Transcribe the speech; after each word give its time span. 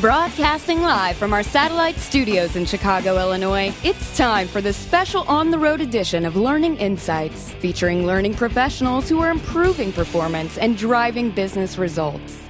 Broadcasting 0.00 0.82
live 0.82 1.16
from 1.16 1.32
our 1.32 1.44
satellite 1.44 1.96
studios 1.98 2.56
in 2.56 2.64
Chicago, 2.64 3.16
Illinois, 3.16 3.72
it's 3.84 4.16
time 4.16 4.48
for 4.48 4.60
the 4.60 4.72
special 4.72 5.22
on 5.28 5.52
the 5.52 5.58
road 5.58 5.80
edition 5.80 6.26
of 6.26 6.34
Learning 6.34 6.76
Insights, 6.78 7.52
featuring 7.52 8.04
learning 8.04 8.34
professionals 8.34 9.08
who 9.08 9.20
are 9.20 9.30
improving 9.30 9.92
performance 9.92 10.58
and 10.58 10.76
driving 10.76 11.30
business 11.30 11.78
results. 11.78 12.43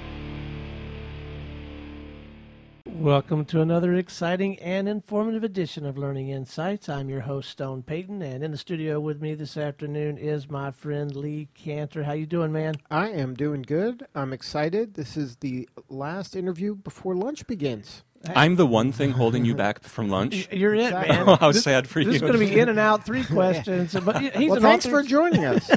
Welcome 3.04 3.44
to 3.46 3.60
another 3.60 3.92
exciting 3.92 4.58
and 4.60 4.88
informative 4.88 5.44
edition 5.44 5.84
of 5.84 5.98
Learning 5.98 6.30
Insights. 6.30 6.88
I'm 6.88 7.10
your 7.10 7.20
host 7.20 7.50
Stone 7.50 7.82
Payton, 7.82 8.22
and 8.22 8.42
in 8.42 8.50
the 8.50 8.56
studio 8.56 8.98
with 8.98 9.20
me 9.20 9.34
this 9.34 9.58
afternoon 9.58 10.16
is 10.16 10.48
my 10.48 10.70
friend 10.70 11.14
Lee 11.14 11.48
Kantor. 11.54 12.04
How 12.04 12.14
you 12.14 12.24
doing, 12.24 12.50
man? 12.50 12.76
I 12.90 13.10
am 13.10 13.34
doing 13.34 13.60
good. 13.60 14.06
I'm 14.14 14.32
excited. 14.32 14.94
This 14.94 15.18
is 15.18 15.36
the 15.36 15.68
last 15.90 16.34
interview 16.34 16.74
before 16.74 17.14
lunch 17.14 17.46
begins. 17.46 18.04
I'm 18.34 18.56
the 18.56 18.66
one 18.66 18.92
thing 18.92 19.10
holding 19.10 19.44
you 19.44 19.54
back 19.54 19.82
from 19.82 20.08
lunch. 20.10 20.48
You're 20.52 20.74
it, 20.74 20.84
Exactly. 20.86 21.16
man. 21.26 21.36
How 21.38 21.52
This- 21.52 21.62
sad 21.64 21.88
for 21.88 22.02
This 22.04 22.16
is 22.16 22.20
going 22.20 22.32
to 22.34 22.38
be 22.38 22.58
in 22.58 22.68
and 22.68 22.78
out, 22.78 23.04
three 23.04 23.24
questions. 23.26 23.94
But 23.94 24.20
he's 24.20 24.48
well, 24.50 24.56
an 24.56 24.62
thanks 24.62 24.86
author. 24.86 25.02
for 25.02 25.08
joining 25.08 25.44
us. 25.44 25.68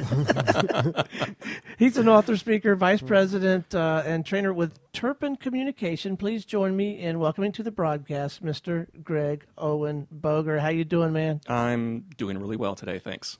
He's 1.78 1.96
an 1.96 2.08
author, 2.08 2.36
speaker, 2.36 2.74
vice 2.74 3.00
president, 3.02 3.74
uh, 3.74 4.02
and 4.04 4.24
trainer 4.26 4.52
with 4.52 4.78
Turpin 4.92 5.36
Communication. 5.36 6.16
Please 6.16 6.44
join 6.44 6.76
me 6.76 6.98
in 6.98 7.18
welcoming 7.18 7.52
to 7.52 7.62
the 7.62 7.70
broadcast, 7.70 8.44
Mr. 8.44 8.86
Greg 9.02 9.44
Owen 9.56 10.06
Boger. 10.10 10.58
How 10.60 10.68
you 10.68 10.84
doing, 10.84 11.12
man? 11.12 11.40
I'm 11.48 12.06
doing 12.16 12.38
really 12.38 12.56
well 12.56 12.74
today, 12.74 12.98
thanks. 12.98 13.38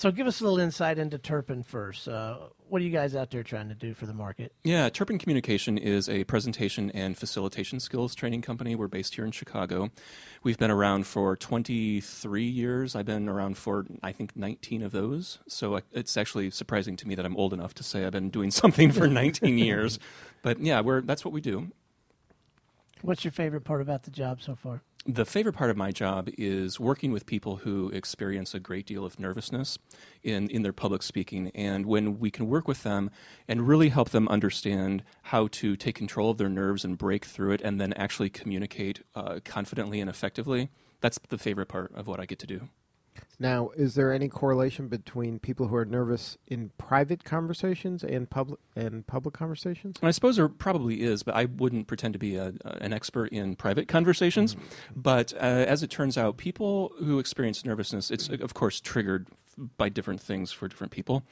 So, 0.00 0.10
give 0.10 0.26
us 0.26 0.40
a 0.40 0.44
little 0.44 0.60
insight 0.60 0.98
into 0.98 1.18
Turpin 1.18 1.62
first. 1.62 2.08
Uh, 2.08 2.38
what 2.70 2.80
are 2.80 2.84
you 2.86 2.90
guys 2.90 3.14
out 3.14 3.30
there 3.30 3.42
trying 3.42 3.68
to 3.68 3.74
do 3.74 3.92
for 3.92 4.06
the 4.06 4.14
market? 4.14 4.54
Yeah, 4.64 4.88
Turpin 4.88 5.18
Communication 5.18 5.76
is 5.76 6.08
a 6.08 6.24
presentation 6.24 6.90
and 6.92 7.18
facilitation 7.18 7.80
skills 7.80 8.14
training 8.14 8.40
company. 8.40 8.74
We're 8.74 8.88
based 8.88 9.16
here 9.16 9.26
in 9.26 9.30
Chicago. 9.30 9.90
We've 10.42 10.56
been 10.56 10.70
around 10.70 11.06
for 11.06 11.36
23 11.36 12.44
years. 12.44 12.96
I've 12.96 13.04
been 13.04 13.28
around 13.28 13.58
for, 13.58 13.84
I 14.02 14.12
think, 14.12 14.34
19 14.34 14.82
of 14.82 14.92
those. 14.92 15.38
So 15.48 15.82
it's 15.92 16.16
actually 16.16 16.50
surprising 16.50 16.96
to 16.96 17.06
me 17.06 17.14
that 17.16 17.26
I'm 17.26 17.36
old 17.36 17.52
enough 17.52 17.74
to 17.74 17.82
say 17.82 18.06
I've 18.06 18.12
been 18.12 18.30
doing 18.30 18.50
something 18.62 18.92
for 18.92 19.06
19 19.06 19.58
years. 19.58 19.98
But 20.42 20.58
yeah, 20.60 20.80
we're, 20.80 21.02
that's 21.02 21.22
what 21.22 21.34
we 21.34 21.42
do. 21.42 21.70
What's 23.02 23.24
your 23.24 23.32
favorite 23.32 23.62
part 23.62 23.80
about 23.80 24.02
the 24.02 24.10
job 24.10 24.42
so 24.42 24.54
far? 24.54 24.82
The 25.06 25.24
favorite 25.24 25.54
part 25.54 25.70
of 25.70 25.78
my 25.78 25.92
job 25.92 26.28
is 26.36 26.78
working 26.78 27.10
with 27.10 27.24
people 27.24 27.56
who 27.56 27.88
experience 27.88 28.52
a 28.52 28.60
great 28.60 28.84
deal 28.84 29.06
of 29.06 29.18
nervousness 29.18 29.78
in, 30.22 30.50
in 30.50 30.62
their 30.62 30.74
public 30.74 31.02
speaking. 31.02 31.50
And 31.54 31.86
when 31.86 32.18
we 32.18 32.30
can 32.30 32.46
work 32.48 32.68
with 32.68 32.82
them 32.82 33.10
and 33.48 33.66
really 33.66 33.88
help 33.88 34.10
them 34.10 34.28
understand 34.28 35.02
how 35.22 35.48
to 35.52 35.74
take 35.74 35.94
control 35.94 36.30
of 36.30 36.36
their 36.36 36.50
nerves 36.50 36.84
and 36.84 36.98
break 36.98 37.24
through 37.24 37.52
it 37.52 37.62
and 37.62 37.80
then 37.80 37.94
actually 37.94 38.28
communicate 38.28 39.00
uh, 39.14 39.40
confidently 39.42 40.00
and 40.00 40.10
effectively, 40.10 40.68
that's 41.00 41.18
the 41.30 41.38
favorite 41.38 41.68
part 41.68 41.92
of 41.94 42.06
what 42.06 42.20
I 42.20 42.26
get 42.26 42.38
to 42.40 42.46
do. 42.46 42.68
Now, 43.38 43.70
is 43.74 43.94
there 43.94 44.12
any 44.12 44.28
correlation 44.28 44.88
between 44.88 45.38
people 45.38 45.68
who 45.68 45.76
are 45.76 45.86
nervous 45.86 46.36
in 46.46 46.70
private 46.76 47.24
conversations 47.24 48.04
and 48.04 48.28
public 48.28 48.60
and 48.76 49.06
public 49.06 49.34
conversations? 49.34 49.96
I 50.02 50.10
suppose 50.10 50.36
there 50.36 50.48
probably 50.48 51.02
is, 51.02 51.22
but 51.22 51.34
I 51.34 51.46
wouldn't 51.46 51.86
pretend 51.86 52.12
to 52.12 52.18
be 52.18 52.36
a, 52.36 52.52
an 52.64 52.92
expert 52.92 53.32
in 53.32 53.56
private 53.56 53.88
conversations. 53.88 54.56
But 54.94 55.32
uh, 55.34 55.38
as 55.38 55.82
it 55.82 55.90
turns 55.90 56.18
out, 56.18 56.36
people 56.36 56.92
who 56.98 57.18
experience 57.18 57.64
nervousness, 57.64 58.10
it's 58.10 58.28
of 58.28 58.52
course 58.52 58.78
triggered 58.78 59.26
by 59.76 59.88
different 59.88 60.20
things 60.20 60.52
for 60.52 60.68
different 60.68 60.92
people. 60.92 61.22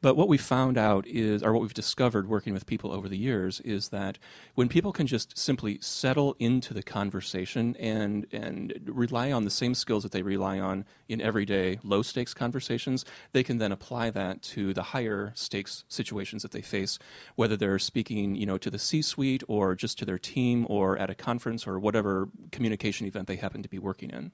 But 0.00 0.16
what 0.16 0.28
we 0.28 0.38
found 0.38 0.78
out 0.78 1.06
is, 1.06 1.42
or 1.42 1.52
what 1.52 1.62
we've 1.62 1.74
discovered 1.74 2.28
working 2.28 2.52
with 2.52 2.66
people 2.66 2.92
over 2.92 3.08
the 3.08 3.18
years, 3.18 3.60
is 3.60 3.88
that 3.90 4.18
when 4.54 4.68
people 4.68 4.92
can 4.92 5.06
just 5.06 5.36
simply 5.38 5.78
settle 5.80 6.36
into 6.38 6.74
the 6.74 6.82
conversation 6.82 7.76
and 7.76 8.26
and 8.32 8.80
rely 8.86 9.32
on 9.32 9.44
the 9.44 9.50
same 9.50 9.74
skills 9.74 10.02
that 10.02 10.12
they 10.12 10.22
rely 10.22 10.58
on 10.58 10.84
in 11.08 11.20
everyday 11.20 11.78
low 11.82 12.02
stakes 12.02 12.34
conversations, 12.34 13.04
they 13.32 13.42
can 13.42 13.58
then 13.58 13.72
apply 13.72 14.10
that 14.10 14.42
to 14.42 14.74
the 14.74 14.82
higher 14.82 15.32
stakes 15.34 15.84
situations 15.88 16.42
that 16.42 16.52
they 16.52 16.62
face, 16.62 16.98
whether 17.34 17.56
they're 17.56 17.78
speaking, 17.78 18.34
you 18.34 18.46
know, 18.46 18.58
to 18.58 18.70
the 18.70 18.78
C-suite 18.78 19.42
or 19.48 19.74
just 19.74 19.98
to 19.98 20.04
their 20.04 20.18
team 20.18 20.66
or 20.68 20.98
at 20.98 21.10
a 21.10 21.14
conference 21.14 21.66
or 21.66 21.78
whatever 21.78 22.28
communication 22.52 23.06
event 23.06 23.26
they 23.28 23.36
happen 23.36 23.62
to 23.62 23.68
be 23.68 23.78
working 23.78 24.10
in. 24.10 24.32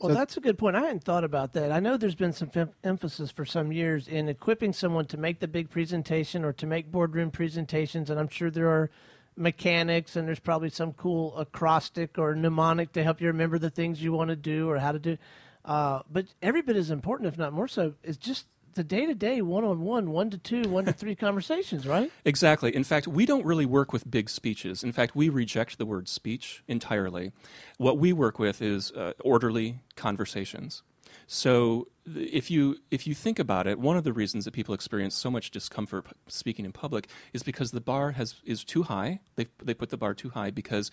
Well, 0.00 0.10
So- 0.10 0.14
that's 0.14 0.36
a 0.36 0.40
good 0.40 0.58
point. 0.58 0.76
I 0.76 0.80
hadn't 0.80 1.04
thought 1.04 1.24
about 1.24 1.52
that. 1.54 1.72
I 1.72 1.80
know 1.80 1.96
there's 1.96 2.14
been 2.14 2.32
some 2.32 2.50
em- 2.54 2.70
emphasis 2.84 3.30
for 3.30 3.44
some 3.44 3.72
years 3.72 4.06
in 4.06 4.28
equipping 4.28 4.72
someone 4.72 5.06
to 5.06 5.16
make 5.16 5.40
the 5.40 5.48
big 5.48 5.70
presentation 5.70 6.44
or 6.44 6.52
to 6.54 6.66
make 6.66 6.92
boardroom 6.92 7.30
presentations, 7.30 8.08
and 8.10 8.18
I'm 8.20 8.28
sure 8.28 8.50
there 8.50 8.68
are 8.70 8.90
mechanics 9.36 10.16
and 10.16 10.26
there's 10.26 10.40
probably 10.40 10.70
some 10.70 10.92
cool 10.92 11.36
acrostic 11.36 12.18
or 12.18 12.34
mnemonic 12.34 12.92
to 12.92 13.02
help 13.04 13.20
you 13.20 13.28
remember 13.28 13.58
the 13.58 13.70
things 13.70 14.02
you 14.02 14.12
want 14.12 14.28
to 14.30 14.36
do 14.36 14.68
or 14.68 14.78
how 14.78 14.92
to 14.92 14.98
do. 14.98 15.16
Uh, 15.64 16.00
but 16.10 16.26
every 16.42 16.62
bit 16.62 16.76
as 16.76 16.90
important, 16.90 17.26
if 17.28 17.38
not 17.38 17.52
more 17.52 17.68
so, 17.68 17.94
is 18.02 18.16
just 18.16 18.46
the 18.74 18.84
day 18.84 19.06
to 19.06 19.14
day, 19.14 19.42
one 19.42 19.64
on 19.64 19.80
one, 19.80 20.10
one 20.10 20.30
to 20.30 20.38
two, 20.38 20.62
one 20.68 20.84
to 20.84 20.92
three 20.92 21.14
conversations, 21.26 21.86
right? 21.86 22.10
Exactly. 22.24 22.74
In 22.74 22.84
fact, 22.84 23.08
we 23.08 23.26
don't 23.26 23.44
really 23.44 23.66
work 23.66 23.92
with 23.92 24.10
big 24.10 24.30
speeches. 24.30 24.82
In 24.82 24.92
fact, 24.92 25.14
we 25.16 25.28
reject 25.28 25.78
the 25.78 25.86
word 25.86 26.08
speech 26.08 26.62
entirely. 26.68 27.32
What 27.76 27.98
we 27.98 28.12
work 28.12 28.38
with 28.38 28.62
is 28.62 28.90
uh, 28.92 29.12
orderly 29.20 29.80
conversations. 29.96 30.82
So 31.26 31.88
if 32.06 32.50
you 32.50 32.78
if 32.90 33.06
you 33.06 33.14
think 33.14 33.38
about 33.38 33.66
it, 33.66 33.78
one 33.78 33.96
of 33.96 34.04
the 34.04 34.12
reasons 34.12 34.46
that 34.46 34.52
people 34.52 34.74
experience 34.74 35.14
so 35.14 35.30
much 35.30 35.50
discomfort 35.50 36.06
speaking 36.26 36.64
in 36.64 36.72
public 36.72 37.08
is 37.32 37.42
because 37.42 37.70
the 37.70 37.82
bar 37.82 38.12
has 38.12 38.36
is 38.44 38.64
too 38.64 38.84
high. 38.84 39.20
They 39.36 39.46
they 39.62 39.74
put 39.74 39.90
the 39.90 39.98
bar 39.98 40.14
too 40.14 40.30
high 40.30 40.50
because 40.50 40.90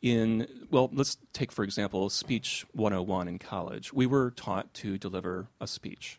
in 0.00 0.46
well, 0.70 0.90
let's 0.92 1.18
take 1.32 1.52
for 1.52 1.64
example 1.64 2.08
speech 2.10 2.64
101 2.72 3.28
in 3.28 3.38
college. 3.38 3.92
We 3.92 4.06
were 4.06 4.30
taught 4.30 4.72
to 4.74 4.96
deliver 4.96 5.48
a 5.60 5.66
speech. 5.66 6.18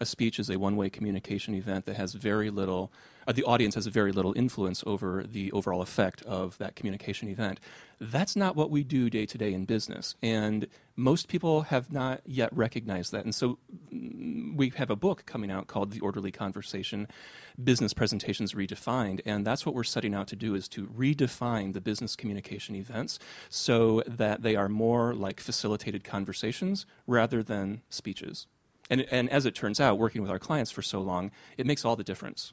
A 0.00 0.06
speech 0.06 0.38
is 0.38 0.50
a 0.50 0.58
one-way 0.58 0.90
communication 0.90 1.54
event 1.54 1.84
that 1.84 1.96
has 1.96 2.14
very 2.14 2.50
little. 2.50 2.92
Uh, 3.26 3.32
the 3.32 3.44
audience 3.44 3.74
has 3.76 3.86
very 3.86 4.12
little 4.12 4.32
influence 4.36 4.82
over 4.86 5.24
the 5.24 5.52
overall 5.52 5.80
effect 5.80 6.22
of 6.22 6.58
that 6.58 6.74
communication 6.74 7.28
event. 7.28 7.60
That's 8.00 8.34
not 8.34 8.56
what 8.56 8.70
we 8.70 8.82
do 8.82 9.08
day 9.08 9.24
to 9.24 9.38
day 9.38 9.54
in 9.54 9.64
business, 9.64 10.16
and 10.20 10.66
most 10.96 11.28
people 11.28 11.62
have 11.62 11.92
not 11.92 12.20
yet 12.26 12.54
recognized 12.54 13.12
that. 13.12 13.24
And 13.24 13.34
so, 13.34 13.58
mm, 13.92 14.56
we 14.56 14.70
have 14.70 14.90
a 14.90 14.96
book 14.96 15.24
coming 15.26 15.50
out 15.50 15.68
called 15.68 15.92
"The 15.92 16.00
Orderly 16.00 16.32
Conversation: 16.32 17.06
Business 17.62 17.94
Presentations 17.94 18.52
Redefined," 18.52 19.20
and 19.24 19.46
that's 19.46 19.64
what 19.64 19.74
we're 19.76 19.84
setting 19.84 20.12
out 20.12 20.26
to 20.28 20.36
do: 20.36 20.54
is 20.54 20.68
to 20.70 20.86
redefine 20.88 21.72
the 21.72 21.80
business 21.80 22.16
communication 22.16 22.74
events 22.74 23.18
so 23.48 24.02
that 24.08 24.42
they 24.42 24.56
are 24.56 24.68
more 24.68 25.14
like 25.14 25.40
facilitated 25.40 26.02
conversations 26.04 26.84
rather 27.06 27.42
than 27.42 27.82
speeches. 27.88 28.48
And, 28.90 29.00
and 29.10 29.30
as 29.30 29.46
it 29.46 29.54
turns 29.54 29.80
out, 29.80 29.98
working 29.98 30.20
with 30.22 30.30
our 30.30 30.38
clients 30.38 30.70
for 30.70 30.82
so 30.82 31.00
long, 31.00 31.30
it 31.56 31.66
makes 31.66 31.84
all 31.84 31.96
the 31.96 32.04
difference. 32.04 32.52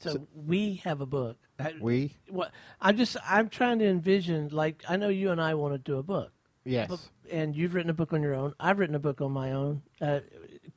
So, 0.00 0.26
we 0.34 0.76
have 0.84 1.00
a 1.00 1.06
book. 1.06 1.36
I- 1.58 1.74
We 1.80 2.14
What 2.28 2.52
I'm 2.80 2.96
just 2.96 3.16
I'm 3.28 3.48
trying 3.48 3.80
to 3.80 3.86
envision 3.86 4.48
like 4.48 4.84
I 4.88 4.96
know 4.96 5.08
you 5.08 5.30
and 5.32 5.40
I 5.40 5.54
want 5.54 5.74
to 5.74 5.78
do 5.78 5.98
a 5.98 6.02
book. 6.02 6.32
yes. 6.64 6.88
But- 6.88 7.00
and 7.32 7.54
you've 7.54 7.74
written 7.74 7.90
a 7.90 7.94
book 7.94 8.12
on 8.14 8.22
your 8.22 8.34
own. 8.34 8.54
I've 8.58 8.78
written 8.78 8.94
a 8.94 8.98
book 9.00 9.20
on 9.20 9.32
my 9.32 9.52
own. 9.52 9.82
Uh, 10.00 10.20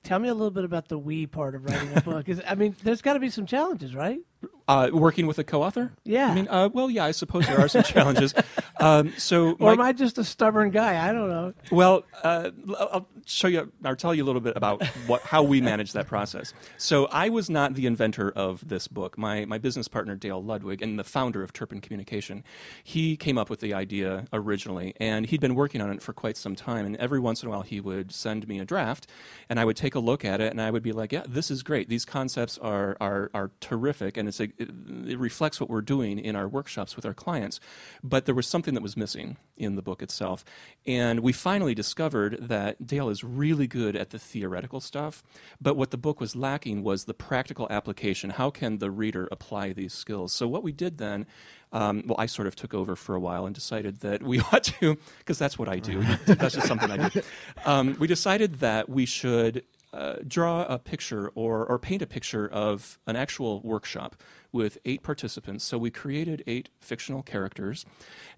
tell 0.03 0.19
me 0.19 0.27
a 0.27 0.33
little 0.33 0.51
bit 0.51 0.65
about 0.65 0.89
the 0.89 0.97
we 0.97 1.27
part 1.27 1.55
of 1.55 1.63
writing 1.63 1.95
a 1.95 2.01
book. 2.01 2.27
Is 2.29 2.41
I 2.45 2.55
mean, 2.55 2.75
there's 2.83 3.01
got 3.01 3.13
to 3.13 3.19
be 3.19 3.29
some 3.29 3.45
challenges, 3.45 3.95
right? 3.95 4.19
Uh, 4.67 4.89
working 4.93 5.27
with 5.27 5.37
a 5.37 5.43
co-author? 5.43 5.91
Yeah. 6.05 6.27
I 6.27 6.33
mean, 6.33 6.47
uh, 6.49 6.69
well, 6.71 6.89
yeah, 6.89 7.03
I 7.03 7.11
suppose 7.11 7.45
there 7.45 7.59
are 7.59 7.67
some 7.67 7.83
challenges. 7.83 8.33
Um, 8.79 9.13
so, 9.15 9.51
Or 9.59 9.73
am 9.73 9.81
I 9.81 9.91
just 9.93 10.17
a 10.17 10.23
stubborn 10.23 10.71
guy? 10.71 11.07
I 11.07 11.13
don't 11.13 11.29
know. 11.29 11.53
Well, 11.71 12.03
uh, 12.23 12.49
I'll 12.79 13.07
show 13.27 13.47
you. 13.47 13.71
I'll 13.85 13.95
tell 13.95 14.15
you 14.15 14.23
a 14.23 14.25
little 14.25 14.41
bit 14.41 14.57
about 14.57 14.83
what 15.05 15.21
how 15.21 15.43
we 15.43 15.61
manage 15.61 15.91
that 15.93 16.07
process. 16.07 16.51
So, 16.77 17.05
I 17.07 17.29
was 17.29 17.47
not 17.47 17.75
the 17.75 17.85
inventor 17.85 18.31
of 18.31 18.67
this 18.67 18.87
book. 18.87 19.19
My 19.19 19.45
my 19.45 19.59
business 19.59 19.87
partner 19.87 20.15
Dale 20.15 20.41
Ludwig 20.43 20.81
and 20.81 20.97
the 20.97 21.03
founder 21.03 21.43
of 21.43 21.53
Turpin 21.53 21.79
Communication, 21.79 22.43
he 22.83 23.15
came 23.15 23.37
up 23.37 23.51
with 23.51 23.59
the 23.59 23.71
idea 23.71 24.25
originally, 24.33 24.95
and 24.99 25.27
he'd 25.27 25.41
been 25.41 25.53
working 25.53 25.79
on 25.79 25.91
it 25.91 26.01
for 26.01 26.13
quite 26.13 26.35
some 26.37 26.55
time. 26.55 26.87
And 26.87 26.95
every 26.95 27.19
once 27.19 27.43
in 27.43 27.49
a 27.49 27.51
while, 27.51 27.61
he 27.61 27.79
would 27.79 28.11
send 28.11 28.47
me 28.47 28.57
a 28.57 28.65
draft, 28.65 29.05
and 29.47 29.59
I 29.59 29.65
would 29.65 29.77
take 29.77 29.93
a 29.93 29.99
look 29.99 30.25
at 30.25 30.41
it, 30.41 30.49
and 30.51 30.59
I 30.59 30.71
would 30.71 30.81
be 30.81 30.93
like, 30.93 31.11
"Yeah, 31.11 31.23
this 31.29 31.51
is 31.51 31.61
great. 31.61 31.87
These 31.87 32.05
concepts 32.05 32.57
are 32.57 32.97
are 32.99 33.29
are 33.35 33.51
terrific, 33.59 34.17
and 34.17 34.27
it's 34.31 34.39
a, 34.39 34.45
it, 34.57 34.69
it 35.07 35.19
reflects 35.19 35.59
what 35.59 35.69
we're 35.69 35.81
doing 35.81 36.19
in 36.19 36.35
our 36.35 36.47
workshops 36.47 36.95
with 36.95 37.05
our 37.05 37.13
clients." 37.13 37.59
But 38.03 38.25
there 38.25 38.35
was 38.35 38.47
something 38.47 38.73
that 38.73 38.83
was 38.83 38.97
missing 38.97 39.37
in 39.57 39.75
the 39.75 39.81
book 39.81 40.01
itself, 40.01 40.43
and 40.85 41.19
we 41.19 41.33
finally 41.33 41.75
discovered 41.75 42.37
that 42.41 42.85
Dale 42.85 43.09
is 43.09 43.23
really 43.23 43.67
good 43.67 43.95
at 43.95 44.09
the 44.09 44.19
theoretical 44.19 44.79
stuff, 44.79 45.23
but 45.59 45.75
what 45.75 45.91
the 45.91 45.97
book 45.97 46.19
was 46.19 46.35
lacking 46.35 46.83
was 46.83 47.05
the 47.05 47.13
practical 47.13 47.67
application. 47.69 48.31
How 48.31 48.49
can 48.49 48.79
the 48.79 48.89
reader 48.89 49.27
apply 49.31 49.73
these 49.73 49.93
skills? 49.93 50.33
So 50.33 50.47
what 50.47 50.63
we 50.63 50.71
did 50.71 50.97
then. 50.97 51.25
Um, 51.73 52.03
well, 52.05 52.17
I 52.19 52.25
sort 52.25 52.49
of 52.49 52.55
took 52.57 52.73
over 52.73 52.97
for 52.97 53.15
a 53.15 53.19
while 53.21 53.45
and 53.45 53.55
decided 53.55 54.01
that 54.01 54.21
we 54.21 54.39
ought 54.51 54.65
to, 54.65 54.97
because 55.19 55.39
that's 55.39 55.57
what 55.57 55.69
I 55.69 55.79
do. 55.79 56.03
that's 56.25 56.55
just 56.55 56.67
something 56.67 56.91
I 56.91 57.09
do. 57.09 57.21
Um, 57.65 57.95
we 57.99 58.07
decided 58.07 58.59
that 58.59 58.89
we 58.89 59.05
should 59.05 59.63
uh, 59.93 60.15
draw 60.27 60.63
a 60.63 60.79
picture 60.79 61.29
or, 61.35 61.65
or 61.65 61.77
paint 61.77 62.01
a 62.01 62.07
picture 62.07 62.47
of 62.47 62.99
an 63.07 63.15
actual 63.15 63.61
workshop 63.61 64.15
with 64.51 64.77
eight 64.85 65.03
participants. 65.03 65.63
So 65.63 65.77
we 65.77 65.89
created 65.89 66.43
eight 66.47 66.69
fictional 66.79 67.23
characters, 67.23 67.85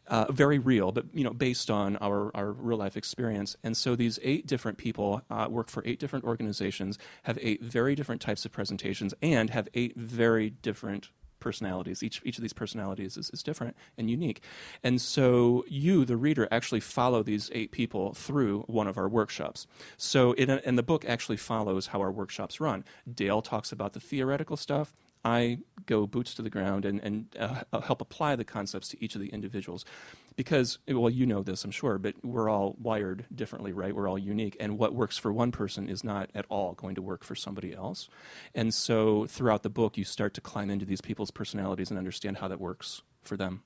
uh, 0.08 0.32
very 0.32 0.60
real, 0.60 0.92
but 0.92 1.06
you 1.14 1.24
know 1.24 1.34
based 1.34 1.70
on 1.70 1.98
our, 1.98 2.36
our 2.36 2.52
real 2.52 2.78
life 2.78 2.98
experience. 2.98 3.56
And 3.64 3.76
so 3.76 3.96
these 3.96 4.20
eight 4.22 4.48
different 4.48 4.78
people 4.78 5.22
uh, 5.30 5.48
work 5.50 5.70
for 5.70 5.84
eight 5.86 6.00
different 6.00 6.26
organizations, 6.26 6.98
have 7.24 7.38
eight 7.42 7.64
very 7.64 7.96
different 7.96 8.22
types 8.22 8.46
of 8.46 8.52
presentations, 8.52 9.14
and 9.22 9.50
have 9.50 9.68
eight 9.74 9.96
very 9.96 10.50
different 10.50 11.10
personalities. 11.48 12.02
Each 12.08 12.18
each 12.28 12.38
of 12.40 12.44
these 12.46 12.58
personalities 12.64 13.18
is, 13.22 13.28
is 13.36 13.44
different 13.44 13.76
and 13.98 14.06
unique. 14.10 14.40
And 14.88 14.96
so 15.16 15.64
you, 15.86 16.06
the 16.06 16.18
reader, 16.28 16.46
actually 16.58 16.84
follow 16.98 17.22
these 17.24 17.46
eight 17.60 17.72
people 17.72 18.06
through 18.26 18.56
one 18.80 18.88
of 18.92 18.98
our 18.98 19.10
workshops. 19.20 19.68
So 19.98 20.20
in, 20.42 20.50
a, 20.50 20.58
in 20.70 20.76
the 20.76 20.88
book 20.92 21.04
actually 21.06 21.38
follows 21.38 21.88
how 21.92 22.00
our 22.06 22.14
workshops 22.22 22.56
run. 22.60 22.80
Dale 23.22 23.42
talks 23.42 23.72
about 23.72 23.92
the 23.94 24.00
theoretical 24.00 24.58
stuff. 24.58 24.88
I 25.26 25.60
go 25.86 26.06
boots 26.06 26.34
to 26.36 26.42
the 26.42 26.50
ground 26.50 26.86
and, 26.86 27.00
and 27.08 27.16
uh, 27.40 27.82
help 27.90 28.02
apply 28.02 28.36
the 28.36 28.44
concepts 28.44 28.88
to 28.90 28.98
each 29.04 29.16
of 29.16 29.22
the 29.22 29.30
individuals. 29.38 29.86
Because, 30.36 30.80
well, 30.88 31.10
you 31.10 31.26
know 31.26 31.44
this, 31.44 31.64
I'm 31.64 31.72
sure, 31.72 31.98
but 31.98 32.16
we're 32.24 32.50
all 32.50 32.76
wired 32.80 33.26
differently, 33.34 33.72
right? 33.72 33.96
We're 33.96 34.08
all 34.10 34.18
unique. 34.18 34.58
And 34.60 34.78
what 34.80 34.94
works 34.96 35.18
for 35.18 35.32
one 35.32 35.52
person 35.52 35.88
is 35.88 36.04
not 36.04 36.30
at 36.34 36.46
all 36.50 36.74
going 36.74 36.96
to 36.96 37.02
work 37.02 37.24
for 37.24 37.36
somebody 37.36 37.74
else. 37.74 38.10
And 38.56 38.74
so 38.74 39.26
throughout 39.28 39.64
the 39.64 39.70
book, 39.70 39.98
you 39.98 40.04
start 40.04 40.34
to 40.36 40.42
climb 40.42 40.70
into 40.70 40.86
these 40.86 41.02
people's 41.02 41.32
personalities 41.32 41.90
and 41.90 41.98
understand 41.98 42.38
how 42.38 42.48
that 42.48 42.60
works 42.60 43.02
for 43.22 43.38
them. 43.38 43.64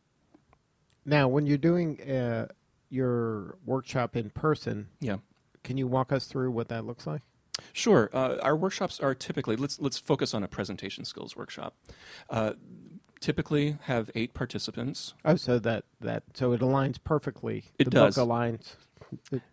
Now, 1.06 1.28
when 1.30 1.46
you're 1.46 1.58
doing 1.58 2.02
uh, 2.02 2.48
your 2.90 3.58
workshop 3.66 4.16
in 4.16 4.30
person, 4.30 4.90
Yeah. 5.00 5.18
can 5.64 5.78
you 5.78 5.88
walk 5.88 6.12
us 6.12 6.28
through 6.28 6.52
what 6.52 6.68
that 6.68 6.86
looks 6.86 7.08
like? 7.08 7.22
Sure. 7.74 8.10
Uh, 8.14 8.38
our 8.44 8.56
workshops 8.56 9.00
are 9.00 9.16
typically 9.16 9.56
let's 9.56 9.80
let's 9.80 9.98
focus 9.98 10.36
on 10.36 10.44
a 10.44 10.48
presentation 10.48 11.06
skills 11.06 11.36
workshop. 11.36 11.76
Uh, 12.30 12.54
typically 13.20 13.78
have 13.84 14.10
eight 14.16 14.34
participants. 14.34 15.14
Oh, 15.26 15.36
so 15.36 15.60
that 15.60 15.84
that 16.02 16.24
so 16.34 16.52
it 16.54 16.62
aligns 16.62 16.98
perfectly. 17.04 17.66
It 17.80 17.86
the 17.86 17.92
does. 17.92 18.16
book 18.16 18.28
aligns. 18.28 18.76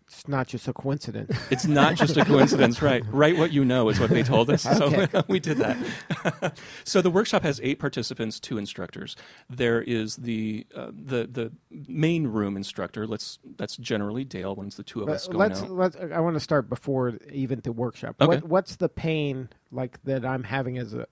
It's 0.07 0.29
not 0.29 0.47
just 0.47 0.69
a 0.69 0.73
coincidence. 0.73 1.37
It's 1.51 1.67
not 1.67 1.97
just 1.97 2.17
a 2.17 2.25
coincidence, 2.25 2.83
right? 2.83 3.03
Write 3.11 3.37
what 3.37 3.53
you 3.53 3.65
know 3.65 3.89
is 3.89 3.99
what 4.01 4.11
they 4.11 4.23
told 4.23 4.51
us. 4.51 4.67
Okay. 4.85 5.07
So 5.13 5.25
we 5.29 5.41
did 5.41 5.59
that. 5.59 6.59
so 6.85 7.01
the 7.01 7.11
workshop 7.11 7.43
has 7.43 7.61
eight 7.63 7.79
participants, 7.79 8.41
two 8.41 8.59
instructors. 8.59 9.17
There 9.49 9.81
is 9.83 10.17
the 10.17 10.67
uh, 10.75 10.91
the 10.93 11.27
the 11.31 11.53
main 11.89 12.27
room 12.27 12.57
instructor. 12.57 13.07
Let's 13.07 13.39
that's 13.57 13.77
generally 13.77 14.25
Dale. 14.25 14.55
Once 14.55 14.77
the 14.77 14.83
two 14.83 15.03
of 15.03 15.09
us 15.09 15.27
But 15.27 15.33
go 15.33 15.39
let's 15.39 15.63
out. 15.63 15.71
let's. 15.71 15.97
I 15.97 16.21
want 16.21 16.35
to 16.35 16.41
start 16.41 16.69
before 16.69 17.15
even 17.33 17.61
the 17.61 17.73
workshop. 17.73 18.17
Okay. 18.21 18.37
What, 18.37 18.45
what's 18.45 18.77
the 18.77 18.89
pain 18.89 19.49
like 19.71 20.03
that 20.05 20.25
I'm 20.25 20.45
having 20.45 20.79
as 20.79 20.95
a 20.95 21.07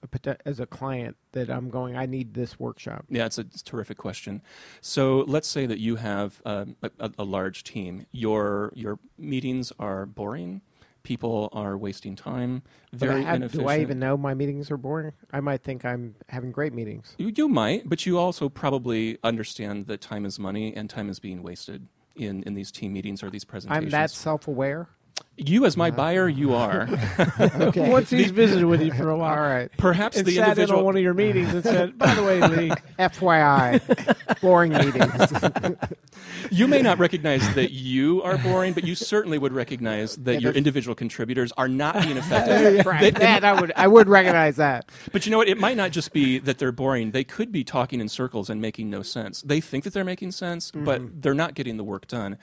as 0.44 0.60
a 0.60 0.66
client 0.66 1.16
that 1.32 1.48
I'm 1.50 1.70
going? 1.70 1.96
I 1.96 2.06
need 2.06 2.34
this 2.34 2.58
workshop. 2.58 3.04
Yeah, 3.08 3.26
it's 3.26 3.38
a, 3.38 3.42
it's 3.42 3.60
a 3.60 3.64
terrific 3.64 3.96
question. 3.98 4.42
So 4.80 5.24
let's 5.28 5.48
say 5.48 5.66
that 5.66 5.78
you 5.78 5.96
have 5.96 6.40
um, 6.44 6.76
a, 6.82 6.90
a, 6.98 7.10
a 7.18 7.24
large 7.24 7.64
team. 7.64 8.06
Your 8.12 8.72
your 8.74 8.91
meetings 9.18 9.72
are 9.78 10.06
boring. 10.06 10.62
People 11.02 11.48
are 11.52 11.76
wasting 11.76 12.14
time. 12.14 12.62
Very 12.92 13.24
have- 13.24 13.36
inefficient. 13.36 13.64
do 13.64 13.68
I 13.68 13.80
even 13.80 13.98
know 13.98 14.16
my 14.16 14.34
meetings 14.34 14.70
are 14.70 14.76
boring? 14.76 15.12
I 15.32 15.40
might 15.40 15.62
think 15.62 15.84
I'm 15.84 16.14
having 16.28 16.52
great 16.52 16.72
meetings. 16.72 17.14
You, 17.18 17.32
you 17.34 17.48
might, 17.48 17.88
but 17.88 18.06
you 18.06 18.18
also 18.18 18.48
probably 18.48 19.18
understand 19.24 19.88
that 19.88 20.00
time 20.00 20.24
is 20.24 20.38
money 20.38 20.74
and 20.76 20.88
time 20.88 21.10
is 21.10 21.18
being 21.18 21.42
wasted 21.42 21.88
in, 22.14 22.42
in 22.44 22.54
these 22.54 22.70
team 22.70 22.92
meetings 22.92 23.22
or 23.22 23.30
these 23.30 23.44
presentations. 23.44 23.86
I'm 23.86 23.90
that 23.90 24.10
self-aware. 24.10 24.88
You, 25.36 25.64
as 25.64 25.76
my 25.76 25.88
uh-huh. 25.88 25.96
buyer, 25.96 26.28
you 26.28 26.54
are. 26.54 26.88
Okay. 27.62 27.90
Once 27.90 28.10
he's 28.10 28.30
visited 28.30 28.66
with 28.66 28.82
you 28.82 28.92
for 28.92 29.10
a 29.10 29.16
while, 29.16 29.36
right. 29.36 29.70
Perhaps 29.76 30.16
and 30.16 30.26
the 30.26 30.36
sat 30.36 30.58
in 30.58 30.70
on 30.70 30.84
one 30.84 30.96
of 30.96 31.02
your 31.02 31.14
meetings 31.14 31.52
and 31.52 31.62
said, 31.62 31.98
"By 31.98 32.14
the 32.14 32.22
way, 32.22 32.40
Lee, 32.48 32.72
FYI, 32.98 34.40
boring 34.40 34.72
meetings. 34.72 35.76
You 36.50 36.68
may 36.68 36.82
not 36.82 36.98
recognize 36.98 37.54
that 37.54 37.72
you 37.72 38.22
are 38.22 38.36
boring, 38.38 38.74
but 38.74 38.84
you 38.84 38.94
certainly 38.94 39.38
would 39.38 39.52
recognize 39.52 40.16
that 40.16 40.42
your 40.42 40.52
individual 40.52 40.94
contributors 40.94 41.52
are 41.56 41.68
not 41.68 42.02
being 42.02 42.16
effective. 42.16 42.84
right. 42.84 43.14
That 43.14 43.44
I 43.44 43.58
would 43.58 43.72
I 43.76 43.86
would 43.86 44.08
recognize 44.08 44.56
that. 44.56 44.90
But 45.12 45.24
you 45.24 45.30
know 45.30 45.38
what? 45.38 45.48
It 45.48 45.58
might 45.58 45.76
not 45.76 45.90
just 45.92 46.12
be 46.12 46.38
that 46.40 46.58
they're 46.58 46.72
boring. 46.72 47.12
They 47.12 47.24
could 47.24 47.52
be 47.52 47.64
talking 47.64 48.00
in 48.00 48.08
circles 48.08 48.50
and 48.50 48.60
making 48.60 48.90
no 48.90 49.02
sense. 49.02 49.42
They 49.42 49.60
think 49.60 49.84
that 49.84 49.94
they're 49.94 50.04
making 50.04 50.32
sense, 50.32 50.70
but 50.70 51.00
mm-hmm. 51.00 51.20
they're 51.20 51.34
not 51.34 51.54
getting 51.54 51.76
the 51.76 51.84
work 51.84 52.06
done. 52.06 52.38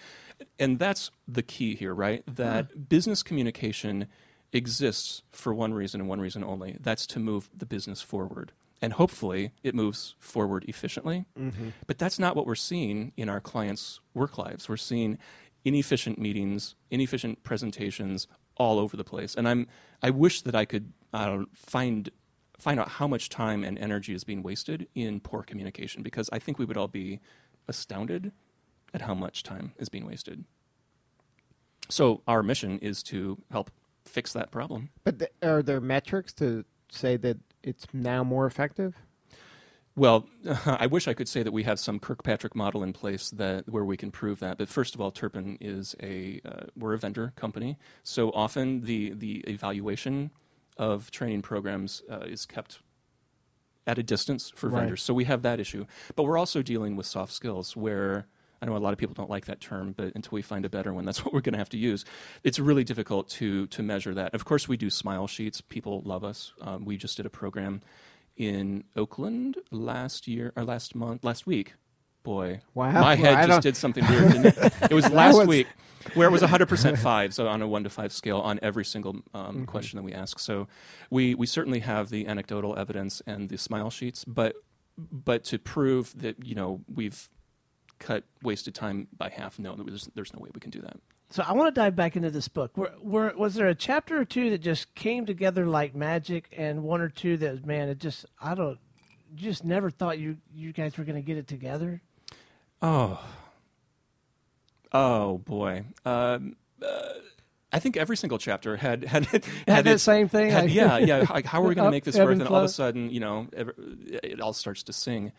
And 0.57 0.79
that's 0.79 1.11
the 1.27 1.43
key 1.43 1.75
here, 1.75 1.93
right? 1.93 2.23
That 2.27 2.89
business 2.89 3.23
communication 3.23 4.07
exists 4.53 5.21
for 5.31 5.53
one 5.53 5.73
reason 5.73 6.01
and 6.01 6.09
one 6.09 6.19
reason 6.21 6.43
only. 6.43 6.77
That's 6.79 7.05
to 7.07 7.19
move 7.19 7.49
the 7.55 7.65
business 7.65 8.01
forward. 8.01 8.51
And 8.81 8.93
hopefully 8.93 9.51
it 9.61 9.75
moves 9.75 10.15
forward 10.19 10.63
efficiently. 10.67 11.25
But 11.85 11.97
that's 11.97 12.17
not 12.17 12.35
what 12.35 12.45
we're 12.45 12.55
seeing 12.55 13.11
in 13.17 13.27
our 13.29 13.41
clients' 13.41 13.99
work 14.13 14.37
lives. 14.37 14.69
We're 14.69 14.77
seeing 14.77 15.17
inefficient 15.65 16.17
meetings, 16.17 16.75
inefficient 16.89 17.43
presentations 17.43 18.27
all 18.55 18.79
over 18.79 18.95
the 18.95 19.03
place. 19.03 19.35
And 19.35 19.47
I'm 19.47 19.67
I 20.01 20.09
wish 20.09 20.41
that 20.43 20.55
I 20.55 20.65
could 20.65 20.93
uh, 21.13 21.39
find 21.53 22.09
find 22.57 22.79
out 22.79 22.89
how 22.89 23.07
much 23.07 23.29
time 23.29 23.63
and 23.63 23.77
energy 23.77 24.13
is 24.13 24.23
being 24.23 24.43
wasted 24.43 24.87
in 24.95 25.19
poor 25.19 25.43
communication 25.43 26.03
because 26.03 26.29
I 26.31 26.39
think 26.39 26.59
we 26.59 26.65
would 26.65 26.77
all 26.77 26.87
be 26.89 27.19
astounded 27.67 28.31
at 28.93 29.01
how 29.01 29.13
much 29.13 29.43
time 29.43 29.73
is 29.77 29.89
being 29.89 30.05
wasted. 30.05 30.45
So 31.89 32.21
our 32.27 32.43
mission 32.43 32.79
is 32.79 33.01
to 33.03 33.37
help 33.51 33.71
fix 34.05 34.33
that 34.33 34.51
problem. 34.51 34.89
But 35.03 35.19
th- 35.19 35.31
are 35.43 35.61
there 35.61 35.81
metrics 35.81 36.33
to 36.33 36.65
say 36.89 37.17
that 37.17 37.37
it's 37.63 37.85
now 37.93 38.23
more 38.23 38.45
effective? 38.45 38.95
Well, 39.95 40.27
I 40.65 40.87
wish 40.87 41.07
I 41.07 41.13
could 41.13 41.27
say 41.27 41.43
that 41.43 41.51
we 41.51 41.63
have 41.63 41.79
some 41.79 41.99
Kirkpatrick 41.99 42.55
model 42.55 42.83
in 42.83 42.93
place 42.93 43.31
that 43.31 43.67
where 43.67 43.83
we 43.85 43.97
can 43.97 44.11
prove 44.11 44.39
that. 44.39 44.57
But 44.57 44.69
first 44.69 44.95
of 44.95 45.01
all, 45.01 45.11
Turpin 45.11 45.57
is 45.59 45.95
a 46.01 46.41
uh, 46.45 46.65
we're 46.77 46.93
a 46.93 46.97
vendor 46.97 47.33
company, 47.35 47.77
so 48.03 48.29
often 48.31 48.81
the 48.81 49.11
the 49.11 49.39
evaluation 49.47 50.31
of 50.77 51.11
training 51.11 51.41
programs 51.41 52.01
uh, 52.09 52.19
is 52.19 52.45
kept 52.45 52.79
at 53.85 53.97
a 53.97 54.03
distance 54.03 54.51
for 54.55 54.69
Right. 54.69 54.81
vendors. 54.81 55.01
So 55.01 55.13
we 55.13 55.25
have 55.25 55.41
that 55.41 55.59
issue. 55.59 55.85
But 56.15 56.23
we're 56.23 56.37
also 56.37 56.61
dealing 56.61 56.95
with 56.95 57.05
soft 57.05 57.33
skills 57.33 57.75
where 57.75 58.27
I 58.61 58.65
know 58.65 58.75
a 58.75 58.77
lot 58.77 58.91
of 58.93 58.99
people 58.99 59.13
don't 59.13 59.29
like 59.29 59.45
that 59.45 59.61
term, 59.61 59.93
but 59.95 60.13
until 60.15 60.31
we 60.31 60.41
find 60.41 60.65
a 60.65 60.69
better 60.69 60.93
one, 60.93 61.05
that's 61.05 61.23
what 61.25 61.33
we're 61.33 61.41
going 61.41 61.53
to 61.53 61.59
have 61.59 61.69
to 61.69 61.77
use. 61.77 62.05
It's 62.43 62.59
really 62.59 62.83
difficult 62.83 63.29
to 63.31 63.67
to 63.67 63.83
measure 63.83 64.13
that. 64.13 64.33
Of 64.33 64.45
course, 64.45 64.67
we 64.67 64.77
do 64.77 64.89
smile 64.89 65.27
sheets. 65.27 65.61
People 65.61 66.01
love 66.05 66.23
us. 66.23 66.53
Um, 66.61 66.85
we 66.85 66.97
just 66.97 67.17
did 67.17 67.25
a 67.25 67.29
program 67.29 67.81
in 68.37 68.83
Oakland 68.95 69.57
last 69.71 70.27
year 70.27 70.53
or 70.55 70.63
last 70.63 70.95
month, 70.95 71.23
last 71.23 71.45
week. 71.45 71.73
Boy, 72.23 72.59
Wow. 72.73 72.99
my 73.01 73.15
head 73.15 73.37
don't- 73.47 73.47
just 73.47 73.61
did 73.63 73.77
something 73.77 74.05
weird. 74.07 74.45
It? 74.45 74.57
it 74.91 74.93
was 74.93 75.09
last 75.09 75.37
was- 75.37 75.47
week 75.47 75.67
where 76.13 76.27
it 76.27 76.31
was 76.31 76.41
100% 76.41 76.97
five, 76.97 77.33
so 77.33 77.47
on 77.47 77.61
a 77.61 77.67
one 77.67 77.83
to 77.83 77.89
five 77.89 78.11
scale 78.13 78.39
on 78.39 78.59
every 78.61 78.83
single 78.85 79.15
um, 79.33 79.55
Mm-hmm. 79.55 79.63
question 79.65 79.97
that 79.97 80.03
we 80.03 80.13
ask. 80.13 80.37
So 80.39 80.67
we 81.09 81.33
we 81.35 81.45
certainly 81.45 81.79
have 81.79 82.09
the 82.09 82.27
anecdotal 82.27 82.77
evidence 82.77 83.21
and 83.25 83.49
the 83.49 83.57
smile 83.57 83.89
sheets, 83.89 84.25
but 84.25 84.55
but 84.97 85.43
to 85.45 85.57
prove 85.59 86.13
that 86.19 86.45
you 86.45 86.55
know 86.55 86.81
we've 86.93 87.29
cut 87.99 88.23
wasted 88.41 88.73
time 88.75 89.07
by 89.17 89.29
half, 89.29 89.59
no, 89.59 89.75
there's 89.75 90.09
there's 90.15 90.33
no 90.33 90.39
way 90.39 90.49
we 90.53 90.59
can 90.59 90.71
do 90.71 90.81
that. 90.81 90.97
So 91.31 91.43
I 91.45 91.53
want 91.53 91.73
to 91.73 91.79
dive 91.79 91.95
back 91.95 92.15
into 92.15 92.31
this 92.31 92.47
book. 92.47 92.75
Were, 92.75 92.91
were, 93.01 93.33
was 93.37 93.53
there 93.53 93.67
a 93.67 93.75
chapter 93.75 94.19
or 94.19 94.25
two 94.25 94.49
that 94.49 94.59
just 94.59 94.95
came 94.95 95.27
together 95.27 95.67
like 95.67 95.93
magic, 95.93 96.49
and 96.57 96.83
one 96.83 97.01
or 97.01 97.09
two 97.09 97.37
that 97.37 97.65
man, 97.65 97.89
it 97.89 97.99
just 97.99 98.25
I 98.41 98.55
don't, 98.55 98.79
just 99.35 99.63
never 99.63 99.91
thought 99.91 100.17
you 100.17 100.37
you 100.53 100.73
guys 100.73 100.97
were 100.97 101.03
going 101.03 101.17
to 101.17 101.21
get 101.21 101.37
it 101.37 101.47
together? 101.47 102.01
Oh, 102.81 103.23
oh 104.91 105.37
boy. 105.39 105.83
Um, 106.03 106.55
uh, 106.81 107.13
I 107.71 107.79
think 107.79 107.97
every 107.97 108.17
single 108.17 108.37
chapter 108.39 108.77
had 108.77 109.03
had 109.03 109.25
had, 109.27 109.45
Had 109.67 109.85
that 109.85 109.99
same 110.01 110.27
thing? 110.27 110.49
had- 110.51 110.65
Like- 110.65 110.73
yeah, 110.73 110.97
yeah. 110.97 111.25
Like, 111.33 111.45
how 111.45 111.61
are 111.61 111.67
we 111.67 111.75
going 111.75 111.85
to 111.87 111.91
make 111.91 112.03
this 112.03 112.17
work? 112.17 112.31
and 112.31 112.41
And 112.41 112.49
all 112.49 112.57
of 112.57 112.63
a 112.63 112.69
sudden, 112.69 113.09
you 113.11 113.19
know, 113.19 113.47
it 113.53 114.39
all 114.41 114.53
starts 114.53 114.83
to 114.83 114.93
sing. 114.93 115.31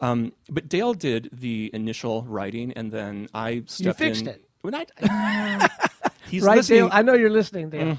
Um, 0.00 0.32
but 0.48 0.68
Dale 0.68 0.94
did 0.94 1.28
the 1.32 1.70
initial 1.74 2.22
writing, 2.24 2.72
and 2.72 2.90
then 2.90 3.28
I 3.34 3.62
stepped 3.66 4.00
you 4.00 4.06
fixed 4.06 4.22
in. 4.22 4.28
it. 4.28 4.44
When 4.62 4.74
I, 4.74 4.86
he's 6.30 6.42
right, 6.42 6.56
listening. 6.56 6.80
Dale? 6.80 6.88
I 6.90 7.02
know 7.02 7.12
you're 7.12 7.28
listening, 7.30 7.68
Dale. 7.68 7.96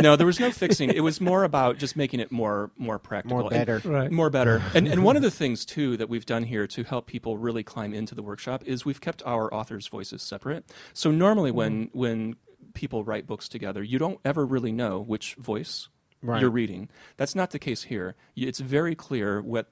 no, 0.00 0.16
there 0.16 0.26
was 0.26 0.40
no 0.40 0.50
fixing. 0.50 0.88
It 0.90 1.00
was 1.00 1.20
more 1.20 1.44
about 1.44 1.76
just 1.78 1.96
making 1.96 2.20
it 2.20 2.32
more 2.32 2.70
more 2.78 2.98
practical, 2.98 3.40
More 3.40 3.52
And- 3.52 3.66
better. 3.66 3.82
Right. 3.88 4.10
more 4.10 4.30
better. 4.30 4.62
And 4.74 4.88
and 4.88 5.04
one 5.04 5.16
of 5.16 5.22
the 5.22 5.30
things 5.30 5.64
too 5.66 5.96
that 5.98 6.08
we've 6.08 6.24
done 6.26 6.44
here 6.44 6.66
to 6.68 6.82
help 6.84 7.06
people 7.06 7.36
really 7.36 7.62
climb 7.62 7.92
into 7.92 8.14
the 8.14 8.22
workshop 8.22 8.62
is 8.64 8.84
we've 8.86 9.00
kept 9.02 9.22
our 9.26 9.52
authors' 9.52 9.86
voices 9.86 10.22
separate. 10.22 10.64
So 10.94 11.10
normally 11.10 11.50
when 11.50 11.90
when 11.92 12.36
people 12.74 13.04
write 13.04 13.26
books 13.26 13.48
together, 13.48 13.82
you 13.82 13.98
don't 13.98 14.18
ever 14.24 14.44
really 14.46 14.72
know 14.72 15.00
which 15.00 15.34
voice 15.36 15.88
Right. 16.24 16.40
you're 16.40 16.50
reading. 16.50 16.88
That's 17.16 17.34
not 17.34 17.50
the 17.50 17.58
case 17.58 17.82
here. 17.82 18.14
It's 18.36 18.60
very 18.60 18.94
clear 18.94 19.42
what 19.42 19.66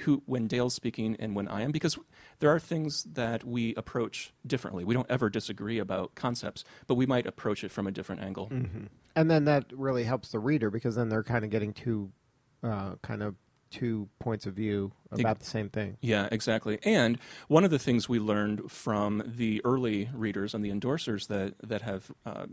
who 0.00 0.22
when 0.26 0.48
Dale's 0.48 0.74
speaking 0.74 1.14
and 1.20 1.36
when 1.36 1.46
I 1.46 1.62
am 1.62 1.70
because 1.70 1.96
there 2.40 2.50
are 2.50 2.58
things 2.58 3.04
that 3.04 3.44
we 3.44 3.76
approach 3.76 4.32
differently. 4.44 4.84
We 4.84 4.94
don't 4.94 5.08
ever 5.08 5.30
disagree 5.30 5.78
about 5.78 6.16
concepts, 6.16 6.64
but 6.88 6.96
we 6.96 7.06
might 7.06 7.26
approach 7.28 7.62
it 7.62 7.70
from 7.70 7.86
a 7.86 7.92
different 7.92 8.22
angle. 8.22 8.50
And 9.14 9.30
then 9.30 9.44
that 9.44 9.66
really 9.72 10.02
helps 10.02 10.30
the 10.30 10.40
reader 10.40 10.68
because 10.68 10.96
then 10.96 11.10
they're 11.10 11.22
kind 11.22 11.44
of 11.44 11.50
getting 11.52 11.72
two, 11.72 12.10
uh, 12.64 12.96
kind 13.02 13.22
of 13.22 13.36
two 13.70 14.08
points 14.18 14.46
of 14.46 14.54
view 14.54 14.92
about 15.10 15.38
the 15.38 15.44
same 15.44 15.68
thing. 15.68 15.96
Yeah, 16.00 16.28
exactly. 16.32 16.78
And 16.84 17.18
one 17.48 17.64
of 17.64 17.70
the 17.70 17.78
things 17.78 18.08
we 18.08 18.18
learned 18.18 18.70
from 18.70 19.22
the 19.26 19.60
early 19.64 20.08
readers 20.12 20.54
and 20.54 20.64
the 20.64 20.70
endorsers 20.70 21.26
that 21.28 21.54
that 21.62 21.82
have 21.82 22.10
uh, 22.26 22.46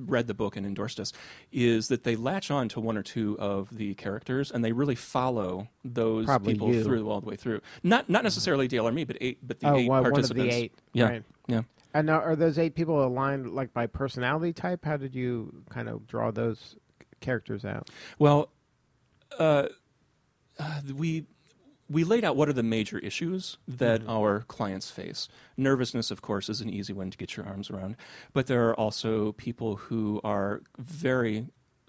read 0.00 0.26
the 0.26 0.34
book 0.34 0.56
and 0.56 0.66
endorsed 0.66 0.98
us 0.98 1.12
is 1.52 1.86
that 1.88 2.02
they 2.02 2.16
latch 2.16 2.50
on 2.50 2.68
to 2.68 2.80
one 2.80 2.96
or 2.96 3.04
two 3.04 3.38
of 3.38 3.68
the 3.76 3.94
characters 3.94 4.50
and 4.50 4.64
they 4.64 4.72
really 4.72 4.96
follow 4.96 5.68
those 5.84 6.26
Probably 6.26 6.54
people 6.54 6.74
you. 6.74 6.82
through 6.82 7.08
all 7.08 7.20
the 7.20 7.26
way 7.28 7.36
through. 7.36 7.60
Not 7.84 8.08
not 8.08 8.24
necessarily 8.24 8.66
Dale 8.66 8.88
or 8.88 8.92
me, 8.92 9.04
but 9.04 9.16
eight, 9.20 9.38
but 9.46 9.60
the 9.60 9.68
Oh, 9.68 9.76
eight 9.76 9.88
well, 9.88 10.02
one 10.02 10.06
of 10.20 10.28
the 10.28 10.34
participants. 10.34 10.54
eight, 10.56 10.72
Yeah, 10.92 11.04
right. 11.08 11.22
yeah. 11.46 11.62
And 11.94 12.06
now, 12.06 12.20
are 12.20 12.36
those 12.36 12.56
eight 12.58 12.74
people 12.76 13.04
aligned 13.04 13.52
like 13.52 13.72
by 13.72 13.86
personality 13.88 14.52
type? 14.52 14.84
How 14.84 14.96
did 14.96 15.14
you 15.14 15.64
kind 15.70 15.88
of 15.88 16.06
draw 16.06 16.30
those 16.30 16.76
characters 17.20 17.64
out? 17.64 17.90
Well, 18.18 18.50
uh, 19.38 19.66
uh, 20.60 20.80
we 20.94 21.26
we 21.88 22.04
laid 22.04 22.24
out 22.24 22.36
what 22.36 22.48
are 22.48 22.52
the 22.52 22.62
major 22.62 22.98
issues 22.98 23.58
that 23.66 24.02
our 24.06 24.42
clients 24.42 24.90
face. 24.92 25.28
Nervousness, 25.56 26.12
of 26.12 26.22
course, 26.22 26.48
is 26.48 26.60
an 26.60 26.70
easy 26.70 26.92
one 26.92 27.10
to 27.10 27.18
get 27.18 27.36
your 27.36 27.44
arms 27.46 27.68
around, 27.68 27.96
but 28.32 28.46
there 28.46 28.68
are 28.68 28.74
also 28.74 29.32
people 29.32 29.76
who 29.76 30.20
are 30.22 30.62
very 30.78 31.48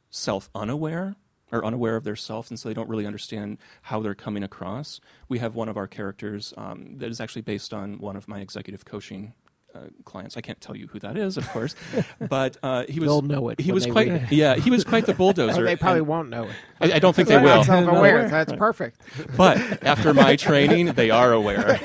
self 0.10 0.50
unaware 0.56 1.16
or 1.52 1.64
unaware 1.64 1.98
of 1.98 2.04
their 2.04 2.16
self, 2.16 2.50
and 2.50 2.60
so 2.60 2.70
they 2.70 2.74
don't 2.74 2.90
really 2.90 3.06
understand 3.06 3.58
how 3.84 4.02
they're 4.02 4.16
coming 4.16 4.42
across. 4.42 5.00
We 5.28 5.40
have 5.40 5.54
one 5.54 5.70
of 5.70 5.78
our 5.78 5.88
characters 5.88 6.54
um, 6.58 6.98
that 6.98 7.10
is 7.10 7.20
actually 7.20 7.42
based 7.44 7.74
on 7.74 8.00
one 8.00 8.16
of 8.16 8.28
my 8.28 8.40
executive 8.40 8.86
coaching. 8.86 9.34
Uh, 9.74 9.80
clients. 10.04 10.36
I 10.36 10.42
can't 10.42 10.60
tell 10.60 10.76
you 10.76 10.88
who 10.88 11.00
that 11.00 11.16
is, 11.16 11.38
of 11.38 11.48
course, 11.50 11.76
but 12.20 12.58
uh, 12.62 12.84
he 12.90 13.00
was. 13.00 13.08
They'll 13.08 13.22
know 13.22 13.48
it 13.50 13.60
He 13.62 13.68
when 13.72 13.76
was 13.76 13.86
they 13.86 13.92
quite. 13.92 14.10
read 14.10 14.24
it. 14.24 14.32
Yeah, 14.34 14.56
he 14.56 14.70
was 14.70 14.84
quite 14.84 15.06
the 15.06 15.14
bulldozer. 15.22 15.64
they 15.64 15.78
probably 15.78 16.02
won't 16.02 16.30
know 16.30 16.44
it. 16.44 16.56
I, 16.82 16.94
I 16.96 17.00
don't 17.00 17.16
think 17.16 17.30
they 17.30 17.38
will. 17.38 17.56
not 17.56 17.66
self-aware. 17.66 18.28
That's 18.28 18.52
perfect. 18.54 19.00
But 19.38 19.58
after 19.86 20.14
my 20.14 20.36
training, 20.48 20.88
they 20.94 21.10
are 21.10 21.32
aware. 21.32 21.80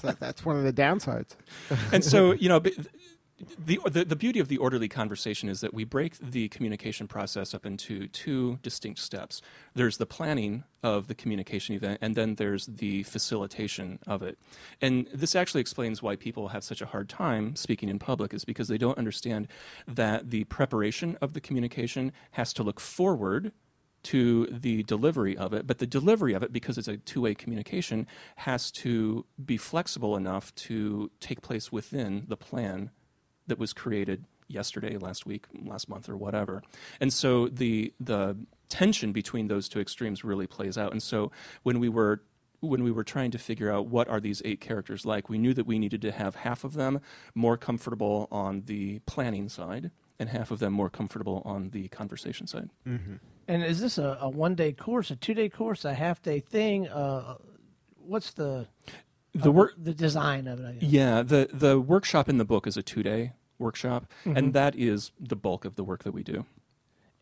So 0.00 0.12
that's 0.20 0.44
one 0.44 0.56
of 0.56 0.62
the 0.64 0.72
downsides. 0.72 1.34
And 1.92 2.04
so, 2.04 2.30
you 2.32 2.48
know, 2.48 2.60
b- 2.60 2.76
the, 3.58 3.80
the 3.86 4.04
the 4.04 4.16
beauty 4.16 4.40
of 4.40 4.48
the 4.48 4.58
orderly 4.58 4.88
conversation 4.88 5.48
is 5.48 5.60
that 5.60 5.74
we 5.74 5.84
break 5.84 6.18
the 6.18 6.48
communication 6.48 7.06
process 7.06 7.54
up 7.54 7.66
into 7.66 8.08
two 8.08 8.58
distinct 8.62 9.00
steps. 9.00 9.40
There's 9.74 9.96
the 9.96 10.06
planning 10.06 10.64
of 10.82 11.08
the 11.08 11.14
communication 11.14 11.74
event, 11.74 11.98
and 12.02 12.14
then 12.14 12.34
there's 12.34 12.66
the 12.66 13.02
facilitation 13.04 13.98
of 14.06 14.22
it. 14.22 14.38
And 14.80 15.06
this 15.12 15.34
actually 15.34 15.60
explains 15.60 16.02
why 16.02 16.16
people 16.16 16.48
have 16.48 16.64
such 16.64 16.82
a 16.82 16.86
hard 16.86 17.08
time 17.08 17.56
speaking 17.56 17.88
in 17.88 17.98
public, 17.98 18.34
is 18.34 18.44
because 18.44 18.68
they 18.68 18.78
don't 18.78 18.98
understand 18.98 19.48
that 19.86 20.30
the 20.30 20.44
preparation 20.44 21.16
of 21.20 21.32
the 21.32 21.40
communication 21.40 22.12
has 22.32 22.52
to 22.54 22.62
look 22.62 22.80
forward 22.80 23.52
to 24.04 24.46
the 24.46 24.82
delivery 24.82 25.36
of 25.36 25.52
it, 25.52 25.66
but 25.66 25.78
the 25.78 25.86
delivery 25.86 26.34
of 26.34 26.42
it, 26.42 26.52
because 26.52 26.78
it's 26.78 26.88
a 26.88 26.98
two 26.98 27.22
way 27.22 27.34
communication, 27.34 28.06
has 28.36 28.70
to 28.70 29.24
be 29.42 29.56
flexible 29.56 30.16
enough 30.16 30.54
to 30.54 31.10
take 31.20 31.40
place 31.40 31.72
within 31.72 32.24
the 32.28 32.36
plan 32.36 32.90
that 33.46 33.58
was 33.58 33.72
created 33.72 34.24
yesterday, 34.48 34.96
last 34.96 35.26
week, 35.26 35.46
last 35.64 35.88
month, 35.88 36.08
or 36.08 36.16
whatever. 36.16 36.62
And 37.00 37.12
so 37.12 37.48
the 37.48 37.92
the 38.00 38.36
tension 38.68 39.12
between 39.12 39.48
those 39.48 39.68
two 39.68 39.80
extremes 39.80 40.24
really 40.24 40.46
plays 40.46 40.76
out. 40.76 40.92
And 40.92 41.02
so 41.02 41.30
when 41.62 41.80
we 41.80 41.88
were 41.88 42.22
when 42.60 42.82
we 42.82 42.90
were 42.90 43.04
trying 43.04 43.30
to 43.30 43.38
figure 43.38 43.70
out 43.70 43.86
what 43.86 44.08
are 44.08 44.20
these 44.20 44.40
eight 44.44 44.60
characters 44.60 45.04
like, 45.04 45.28
we 45.28 45.38
knew 45.38 45.52
that 45.54 45.66
we 45.66 45.78
needed 45.78 46.00
to 46.02 46.12
have 46.12 46.34
half 46.34 46.64
of 46.64 46.74
them 46.74 47.00
more 47.34 47.56
comfortable 47.56 48.26
on 48.30 48.62
the 48.66 49.00
planning 49.00 49.48
side 49.48 49.90
and 50.18 50.28
half 50.30 50.50
of 50.50 50.60
them 50.60 50.72
more 50.72 50.88
comfortable 50.88 51.42
on 51.44 51.70
the 51.70 51.88
conversation 51.88 52.46
side. 52.46 52.70
And 53.46 53.62
is 53.62 53.80
this 53.80 53.98
a, 53.98 54.16
a 54.20 54.28
one 54.30 54.54
day 54.54 54.72
course, 54.72 55.10
a 55.10 55.16
two 55.16 55.34
day 55.34 55.48
course, 55.48 55.84
a 55.84 55.92
half 55.94 56.22
day 56.22 56.40
thing? 56.40 56.88
Uh, 56.88 57.36
what's 57.98 58.32
the 58.32 58.68
The 59.34 59.50
work 59.50 59.74
the 59.76 59.92
design 59.94 60.46
of 60.46 60.60
it? 60.60 60.66
I 60.66 60.72
guess? 60.74 60.82
Yeah, 60.90 61.22
the 61.22 61.48
the 61.52 61.80
workshop 61.80 62.28
in 62.28 62.38
the 62.38 62.44
book 62.44 62.66
is 62.66 62.76
a 62.76 62.82
two 62.82 63.02
day 63.02 63.32
workshop, 63.58 64.06
Mm-hmm. 64.24 64.36
and 64.36 64.54
that 64.54 64.74
is 64.76 65.10
the 65.20 65.36
bulk 65.36 65.64
of 65.64 65.76
the 65.76 65.84
work 65.84 66.04
that 66.04 66.12
we 66.12 66.22
do. 66.22 66.44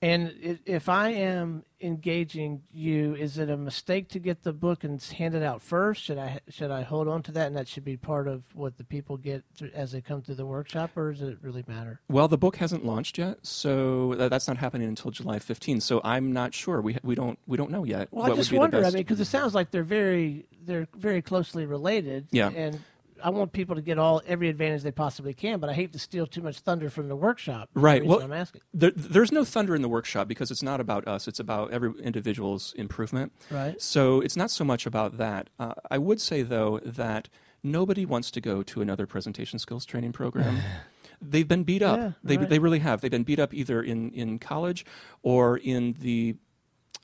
And 0.02 0.58
if 0.66 0.88
I 0.88 1.10
am 1.10 1.62
engaging 1.80 2.62
you, 2.72 3.14
is 3.14 3.38
it 3.38 3.48
a 3.48 3.56
mistake 3.56 4.08
to 4.08 4.18
get 4.18 4.42
the 4.42 4.52
book 4.52 4.82
and 4.82 5.00
hand 5.00 5.36
it 5.36 5.44
out 5.44 5.62
first? 5.62 6.02
Should 6.02 6.18
I 6.18 6.40
should 6.48 6.72
I 6.72 6.82
hold 6.82 7.06
on 7.06 7.22
to 7.24 7.32
that, 7.32 7.46
and 7.46 7.56
that 7.56 7.68
should 7.68 7.84
be 7.84 7.96
part 7.96 8.26
of 8.26 8.42
what 8.52 8.78
the 8.78 8.84
people 8.84 9.16
get 9.16 9.44
through, 9.54 9.70
as 9.72 9.92
they 9.92 10.00
come 10.00 10.20
through 10.20 10.34
the 10.34 10.44
workshop, 10.44 10.90
or 10.96 11.12
does 11.12 11.22
it 11.22 11.38
really 11.40 11.64
matter? 11.68 12.00
Well, 12.08 12.26
the 12.26 12.36
book 12.36 12.56
hasn't 12.56 12.84
launched 12.84 13.16
yet, 13.16 13.46
so 13.46 14.16
that's 14.16 14.48
not 14.48 14.56
happening 14.56 14.88
until 14.88 15.12
July 15.12 15.38
15th. 15.38 15.82
So 15.82 16.00
I'm 16.02 16.32
not 16.32 16.52
sure. 16.52 16.80
We 16.80 16.98
we 17.04 17.14
don't 17.14 17.38
we 17.46 17.56
don't 17.56 17.70
know 17.70 17.84
yet. 17.84 18.08
Well, 18.10 18.32
I 18.32 18.34
just 18.34 18.52
wonder. 18.52 18.84
I 18.84 18.90
mean, 18.90 18.94
because 18.94 19.20
it 19.20 19.26
sounds 19.26 19.54
like 19.54 19.70
they're 19.70 19.84
very 19.84 20.46
they're 20.64 20.88
very 20.96 21.22
closely 21.22 21.64
related. 21.64 22.26
Yeah. 22.32 22.50
And 22.50 22.80
I 23.24 23.30
want 23.30 23.52
people 23.52 23.76
to 23.76 23.82
get 23.82 23.98
all 23.98 24.22
every 24.26 24.48
advantage 24.48 24.82
they 24.82 24.92
possibly 24.92 25.34
can, 25.34 25.60
but 25.60 25.70
I 25.70 25.74
hate 25.74 25.92
to 25.92 25.98
steal 25.98 26.26
too 26.26 26.42
much 26.42 26.60
thunder 26.60 26.90
from 26.90 27.08
the 27.08 27.16
workshop. 27.16 27.68
That's 27.68 27.74
the 27.74 27.80
Right, 27.80 28.04
well- 28.04 28.20
I'm 28.20 28.32
asking. 28.32 28.62
there, 28.74 28.92
there's 28.94 29.32
no 29.32 29.44
thunder 29.44 29.74
in 29.74 29.82
the 29.82 29.88
workshop 29.88 30.28
because 30.28 30.50
it's 30.50 30.62
not 30.62 30.80
about 30.80 31.06
us. 31.06 31.28
It's 31.28 31.40
about 31.40 31.70
every 31.72 31.92
individual's 32.02 32.72
improvement. 32.76 33.32
Right. 33.50 33.80
So 33.80 34.20
it's 34.20 34.36
not 34.36 34.50
so 34.50 34.64
much 34.64 34.86
about 34.86 35.16
that. 35.18 35.50
Uh, 35.58 35.74
I 35.90 35.98
would 35.98 36.20
say 36.20 36.42
though 36.42 36.80
that 36.84 37.28
nobody 37.62 38.04
wants 38.04 38.30
to 38.32 38.40
go 38.40 38.62
to 38.62 38.80
another 38.80 39.06
presentation 39.06 39.58
skills 39.58 39.84
training 39.86 40.12
program. 40.12 40.58
They've 41.20 41.46
been 41.46 41.62
beat 41.62 41.82
up. 41.82 41.98
Yeah, 41.98 42.12
they 42.24 42.36
right. 42.36 42.48
they 42.48 42.58
really 42.58 42.80
have. 42.80 43.00
They've 43.00 43.10
been 43.10 43.22
beat 43.22 43.38
up 43.38 43.54
either 43.54 43.80
in 43.80 44.10
in 44.10 44.40
college 44.40 44.84
or 45.22 45.56
in 45.58 45.94
the 46.00 46.34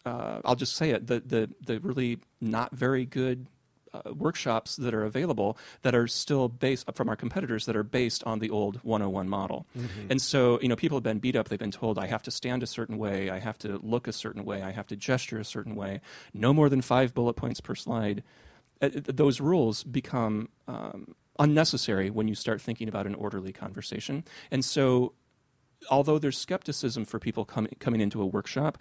uh, 0.04 0.40
I'll 0.44 0.56
just 0.56 0.74
say 0.76 0.90
it 0.90 1.06
the 1.06 1.20
the 1.20 1.50
the 1.64 1.78
really 1.78 2.18
not 2.40 2.74
very 2.74 3.04
good. 3.04 3.46
Uh, 3.94 4.12
workshops 4.12 4.76
that 4.76 4.92
are 4.92 5.04
available 5.04 5.56
that 5.82 5.94
are 5.94 6.06
still 6.06 6.48
based 6.48 6.86
from 6.94 7.08
our 7.08 7.16
competitors 7.16 7.64
that 7.64 7.74
are 7.74 7.82
based 7.82 8.22
on 8.24 8.38
the 8.38 8.50
old 8.50 8.76
101 8.82 9.28
model. 9.28 9.66
And 10.10 10.20
so, 10.20 10.58
you 10.60 10.68
know, 10.68 10.76
people 10.76 10.98
have 10.98 11.02
been 11.02 11.20
beat 11.20 11.36
up. 11.36 11.48
They've 11.48 11.58
been 11.58 11.70
told, 11.70 11.98
I 11.98 12.06
have 12.06 12.22
to 12.24 12.30
stand 12.30 12.62
a 12.62 12.66
certain 12.66 12.98
way, 12.98 13.30
I 13.30 13.38
have 13.38 13.56
to 13.58 13.78
look 13.82 14.06
a 14.06 14.12
certain 14.12 14.44
way, 14.44 14.62
I 14.62 14.72
have 14.72 14.86
to 14.88 14.96
gesture 14.96 15.38
a 15.38 15.44
certain 15.44 15.74
way, 15.74 16.02
no 16.34 16.52
more 16.52 16.68
than 16.68 16.82
five 16.82 17.14
bullet 17.14 17.34
points 17.34 17.60
per 17.60 17.74
slide. 17.74 18.22
Uh, 18.82 18.90
those 18.92 19.40
rules 19.40 19.84
become 19.84 20.50
um, 20.66 21.14
unnecessary 21.38 22.10
when 22.10 22.28
you 22.28 22.34
start 22.34 22.60
thinking 22.60 22.88
about 22.88 23.06
an 23.06 23.14
orderly 23.14 23.52
conversation. 23.52 24.24
And 24.50 24.64
so, 24.64 25.14
although 25.90 26.18
there's 26.18 26.36
skepticism 26.36 27.04
for 27.04 27.18
people 27.18 27.44
coming 27.44 27.74
coming 27.78 28.00
into 28.00 28.20
a 28.20 28.26
workshop, 28.26 28.78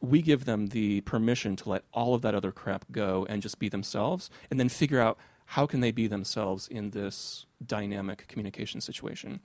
we 0.00 0.22
give 0.22 0.44
them 0.44 0.68
the 0.68 1.00
permission 1.02 1.56
to 1.56 1.68
let 1.68 1.84
all 1.92 2.14
of 2.14 2.22
that 2.22 2.34
other 2.34 2.52
crap 2.52 2.84
go 2.92 3.26
and 3.28 3.42
just 3.42 3.58
be 3.58 3.68
themselves, 3.68 4.30
and 4.50 4.60
then 4.60 4.68
figure 4.68 5.00
out 5.00 5.18
how 5.50 5.66
can 5.66 5.80
they 5.80 5.92
be 5.92 6.06
themselves 6.06 6.68
in 6.68 6.90
this 6.90 7.46
dynamic 7.64 8.26
communication 8.28 8.80
situation. 8.80 9.40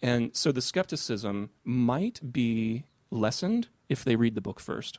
And 0.00 0.34
so 0.34 0.50
the 0.50 0.62
skepticism 0.62 1.50
might 1.64 2.32
be 2.32 2.84
lessened 3.10 3.68
if 3.88 4.02
they 4.04 4.16
read 4.16 4.34
the 4.34 4.40
book 4.40 4.60
first. 4.60 4.98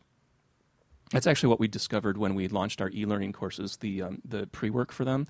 That's 1.12 1.28
actually 1.28 1.50
what 1.50 1.60
we 1.60 1.68
discovered 1.68 2.18
when 2.18 2.36
we 2.36 2.48
launched 2.48 2.82
our 2.82 2.90
e-learning 2.90 3.34
courses. 3.34 3.78
The 3.78 4.04
um, 4.04 4.22
the 4.24 4.48
pre-work 4.48 4.92
for 4.92 5.06
them 5.06 5.28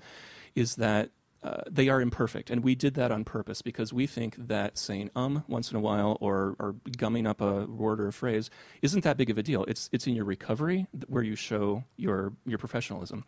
is 0.54 0.76
that 0.76 1.10
uh, 1.44 1.60
they 1.70 1.88
are 1.88 2.00
imperfect, 2.00 2.50
and 2.50 2.64
we 2.64 2.74
did 2.74 2.94
that 2.94 3.12
on 3.12 3.22
purpose 3.22 3.60
because 3.60 3.92
we 3.92 4.06
think 4.06 4.34
that 4.48 4.78
saying 4.78 5.10
"um" 5.14 5.44
once 5.46 5.70
in 5.70 5.76
a 5.76 5.80
while 5.80 6.16
or 6.20 6.56
or 6.58 6.74
gumming 6.96 7.26
up 7.26 7.40
a 7.42 7.66
word 7.66 8.00
or 8.00 8.08
a 8.08 8.12
phrase 8.12 8.48
isn't 8.80 9.04
that 9.04 9.18
big 9.18 9.28
of 9.28 9.36
a 9.36 9.42
deal. 9.42 9.64
It's 9.64 9.90
it's 9.92 10.06
in 10.06 10.14
your 10.14 10.24
recovery 10.24 10.86
where 11.06 11.22
you 11.22 11.36
show 11.36 11.84
your 11.96 12.32
your 12.46 12.58
professionalism 12.58 13.24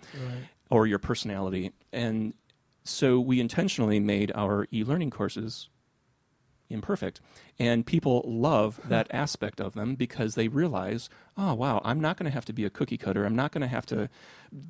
or 0.71 0.87
your 0.87 0.99
personality, 0.99 1.73
and 1.93 2.33
so 2.85 3.21
we 3.21 3.39
intentionally 3.39 4.01
made 4.01 4.33
our 4.35 4.67
e-learning 4.73 5.11
courses 5.11 5.69
imperfect. 6.69 7.21
And 7.59 7.87
people 7.87 8.23
love 8.27 8.81
that 8.89 9.07
aspect 9.11 9.61
of 9.61 9.75
them 9.75 9.95
because 9.95 10.35
they 10.35 10.49
realize, 10.49 11.09
oh, 11.37 11.55
wow, 11.55 11.81
I'm 11.85 12.01
not 12.01 12.17
going 12.17 12.31
to 12.31 12.35
have 12.35 12.45
to 12.47 12.53
be 12.53 12.65
a 12.65 12.71
cookie 12.71 12.99
cutter. 12.99 13.25
I'm 13.25 13.37
not 13.37 13.53
going 13.53 13.63
to 13.63 13.69
have 13.69 13.87
to 13.87 14.09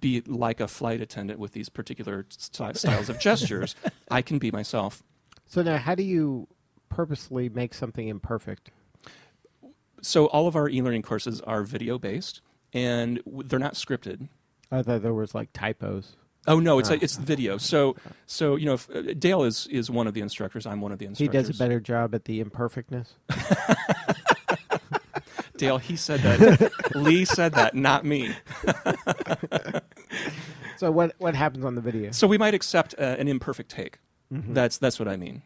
be 0.00 0.22
like 0.26 0.60
a 0.60 0.68
flight 0.68 1.00
attendant 1.00 1.38
with 1.38 1.52
these 1.52 1.68
particular 1.68 2.26
st- 2.30 2.76
styles 2.78 3.08
of 3.08 3.18
gestures. 3.20 3.74
I 4.10 4.22
can 4.22 4.38
be 4.38 4.50
myself. 4.50 5.02
So 5.46 5.62
now, 5.62 5.78
how 5.78 5.94
do 5.94 6.02
you 6.02 6.48
purposely 6.88 7.48
make 7.48 7.74
something 7.74 8.08
imperfect? 8.08 8.70
So 10.02 10.26
all 10.26 10.46
of 10.46 10.56
our 10.56 10.68
e 10.68 10.82
learning 10.82 11.02
courses 11.02 11.40
are 11.40 11.62
video 11.62 11.98
based 11.98 12.40
and 12.72 13.20
they're 13.26 13.58
not 13.58 13.74
scripted. 13.74 14.28
I 14.70 14.82
thought 14.82 15.02
there 15.02 15.14
was 15.14 15.34
like 15.34 15.52
typos. 15.52 16.16
Oh 16.48 16.60
no, 16.60 16.78
it's 16.78 16.90
a, 16.90 17.02
it's 17.02 17.16
video. 17.16 17.58
So 17.58 17.96
so 18.26 18.56
you 18.56 18.66
know, 18.66 18.74
if, 18.74 18.88
uh, 18.90 19.14
Dale 19.18 19.44
is 19.44 19.66
is 19.68 19.90
one 19.90 20.06
of 20.06 20.14
the 20.14 20.20
instructors. 20.20 20.66
I'm 20.66 20.80
one 20.80 20.92
of 20.92 20.98
the 20.98 21.06
instructors. 21.06 21.32
He 21.32 21.38
does 21.38 21.48
a 21.48 21.58
better 21.58 21.80
job 21.80 22.14
at 22.14 22.24
the 22.24 22.40
imperfectness. 22.40 23.14
Dale, 25.56 25.78
he 25.78 25.96
said 25.96 26.20
that. 26.20 26.70
Lee 26.94 27.24
said 27.24 27.54
that, 27.54 27.74
not 27.74 28.04
me. 28.04 28.34
So 30.78 30.90
what 30.90 31.14
what 31.18 31.34
happens 31.34 31.64
on 31.64 31.74
the 31.74 31.80
video? 31.80 32.10
So 32.10 32.26
we 32.26 32.38
might 32.38 32.54
accept 32.54 32.94
uh, 32.98 33.16
an 33.18 33.28
imperfect 33.28 33.70
take. 33.70 33.98
That's 34.30 34.78
that's 34.78 34.98
what 34.98 35.08
I 35.08 35.16
mean. 35.16 35.42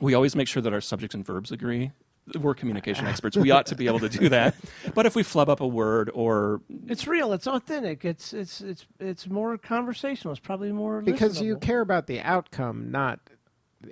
We 0.00 0.14
always 0.14 0.34
make 0.34 0.48
sure 0.48 0.62
that 0.62 0.72
our 0.72 0.80
subjects 0.80 1.14
and 1.14 1.24
verbs 1.24 1.52
agree. 1.52 1.92
We're 2.36 2.54
communication 2.54 3.06
experts. 3.06 3.36
We 3.36 3.50
ought 3.50 3.66
to 3.66 3.74
be 3.76 3.86
able 3.86 4.00
to 4.00 4.08
do 4.08 4.28
that. 4.28 4.54
But 4.94 5.06
if 5.06 5.14
we 5.14 5.22
flub 5.22 5.48
up 5.48 5.60
a 5.60 5.66
word 5.66 6.10
or 6.14 6.60
It's 6.86 7.06
real. 7.06 7.32
It's 7.32 7.46
authentic. 7.46 8.04
It's 8.04 8.32
it's 8.32 8.60
it's 8.60 8.86
it's 8.98 9.28
more 9.28 9.56
conversational. 9.58 10.32
It's 10.32 10.40
probably 10.40 10.72
more 10.72 11.00
because 11.00 11.40
you 11.40 11.56
care 11.58 11.80
about 11.80 12.06
the 12.06 12.20
outcome, 12.20 12.90
not 12.90 13.20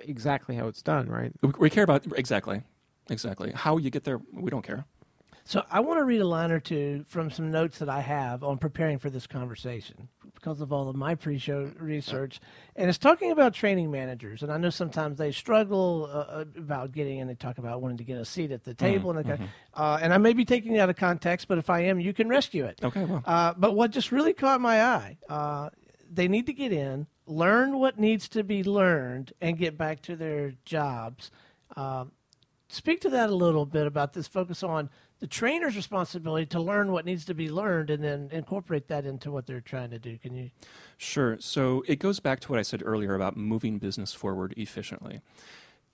exactly 0.01 0.55
how 0.55 0.67
it's 0.67 0.81
done, 0.81 1.07
right? 1.09 1.31
we- 1.41 1.53
we 1.59 1.69
care 1.69 1.83
about 1.83 2.05
exactly, 2.17 2.61
exactly 3.09 3.51
how 3.55 3.77
you 3.77 3.89
get 3.89 4.03
there, 4.03 4.19
we 4.33 4.49
don't 4.51 4.63
care. 4.65 4.85
So 5.45 5.63
I 5.71 5.79
want 5.79 5.99
to 5.99 6.03
read 6.03 6.19
a 6.19 6.27
line 6.27 6.51
or 6.51 6.59
two 6.59 7.05
from 7.07 7.31
some 7.31 7.49
notes 7.51 7.79
that 7.79 7.87
I 7.87 8.01
have 8.01 8.43
on 8.43 8.57
preparing 8.57 8.99
for 8.99 9.09
this 9.09 9.27
conversation 9.27 10.09
because 10.39 10.61
of 10.61 10.71
all 10.71 10.87
of 10.87 10.95
my 10.95 11.15
pre-show 11.15 11.71
research, 11.79 12.39
and 12.75 12.89
it's 12.89 12.97
talking 12.97 13.31
about 13.31 13.53
training 13.53 13.89
managers. 13.91 14.43
And 14.43 14.51
I 14.51 14.57
know 14.57 14.69
sometimes 14.69 15.17
they 15.17 15.31
struggle 15.31 16.09
uh, 16.11 16.45
about 16.57 16.91
getting, 16.91 17.19
and 17.19 17.29
they 17.29 17.35
talk 17.35 17.57
about 17.57 17.81
wanting 17.81 17.97
to 17.97 18.03
get 18.03 18.17
a 18.17 18.25
seat 18.25 18.51
at 18.51 18.63
the 18.63 18.73
table, 18.73 19.17
and 19.17 19.25
they, 19.25 19.39
uh, 19.73 19.99
and 20.01 20.13
I 20.13 20.17
may 20.17 20.33
be 20.33 20.45
taking 20.45 20.75
it 20.75 20.79
out 20.79 20.89
of 20.89 20.95
context, 20.95 21.47
but 21.47 21.57
if 21.57 21.69
I 21.69 21.81
am, 21.81 21.99
you 21.99 22.13
can 22.13 22.29
rescue 22.29 22.65
it. 22.65 22.79
Okay, 22.83 23.03
well. 23.03 23.23
Uh, 23.25 23.53
but 23.57 23.75
what 23.75 23.91
just 23.91 24.11
really 24.11 24.33
caught 24.33 24.61
my 24.61 24.83
eye, 24.83 25.17
uh, 25.27 25.69
they 26.09 26.27
need 26.27 26.45
to 26.45 26.53
get 26.53 26.71
in, 26.71 27.07
learn 27.25 27.79
what 27.79 27.99
needs 27.99 28.29
to 28.29 28.43
be 28.43 28.63
learned, 28.63 29.33
and 29.41 29.57
get 29.57 29.77
back 29.77 30.01
to 30.03 30.15
their 30.15 30.53
jobs. 30.63 31.31
Um, 31.75 32.11
speak 32.69 33.01
to 33.01 33.09
that 33.09 33.29
a 33.29 33.35
little 33.35 33.65
bit 33.65 33.87
about 33.87 34.13
this 34.13 34.27
focus 34.27 34.63
on 34.63 34.89
the 35.19 35.27
trainer's 35.27 35.75
responsibility 35.75 36.45
to 36.47 36.59
learn 36.59 36.91
what 36.91 37.05
needs 37.05 37.25
to 37.25 37.33
be 37.33 37.49
learned 37.49 37.89
and 37.89 38.03
then 38.03 38.29
incorporate 38.31 38.87
that 38.87 39.05
into 39.05 39.31
what 39.31 39.47
they're 39.47 39.61
trying 39.61 39.89
to 39.89 39.99
do. 39.99 40.17
Can 40.17 40.35
you? 40.35 40.51
Sure. 40.97 41.37
So 41.39 41.83
it 41.87 41.99
goes 41.99 42.19
back 42.19 42.39
to 42.41 42.51
what 42.51 42.59
I 42.59 42.63
said 42.63 42.83
earlier 42.85 43.15
about 43.15 43.35
moving 43.35 43.79
business 43.79 44.13
forward 44.13 44.53
efficiently. 44.57 45.21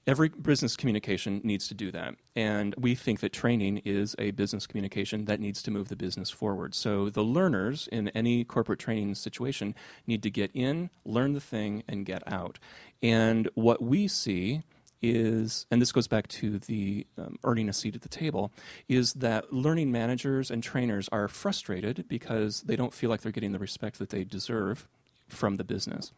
Every 0.06 0.28
business 0.28 0.76
communication 0.76 1.40
needs 1.46 1.70
to 1.70 1.74
do 1.74 1.90
that. 1.92 2.16
And 2.36 2.76
we 2.78 2.94
think 2.94 3.22
that 3.22 3.32
training 3.32 3.78
is 3.86 4.18
a 4.20 4.32
business 4.32 4.68
communication 4.68 5.24
that 5.26 5.40
needs 5.40 5.64
to 5.64 5.72
move 5.72 5.88
the 5.88 5.96
business 5.96 6.30
forward. 6.30 6.76
So 6.76 7.10
the 7.10 7.24
learners 7.24 7.88
in 7.90 8.10
any 8.10 8.44
corporate 8.44 8.80
training 8.80 9.16
situation 9.16 9.76
need 10.06 10.22
to 10.24 10.30
get 10.30 10.52
in, 10.54 10.90
learn 11.06 11.32
the 11.32 11.40
thing, 11.40 11.84
and 11.88 12.06
get 12.06 12.22
out. 12.30 12.60
And 13.02 13.50
what 13.56 13.82
we 13.82 14.10
see 14.10 14.64
is, 15.04 15.68
and 15.70 15.82
this 15.82 15.92
goes 15.92 16.08
back 16.08 16.28
to 16.30 16.58
the 16.58 17.06
um, 17.18 17.38
earning 17.44 17.70
a 17.70 17.74
seat 17.74 17.94
at 17.94 18.02
the 18.02 18.10
table, 18.10 18.52
is 18.88 19.14
that 19.14 19.54
learning 19.54 19.92
managers 19.92 20.50
and 20.50 20.64
trainers 20.64 21.10
are 21.12 21.28
frustrated 21.28 22.06
because 22.08 22.62
they 22.62 22.76
don't 22.76 22.94
feel 22.94 23.10
like 23.10 23.22
they're 23.22 23.32
getting 23.32 23.52
the 23.52 23.60
respect 23.60 24.00
that 24.00 24.10
they 24.10 24.24
deserve 24.24 24.88
from 25.28 25.58
the 25.58 25.64
business. 25.64 26.12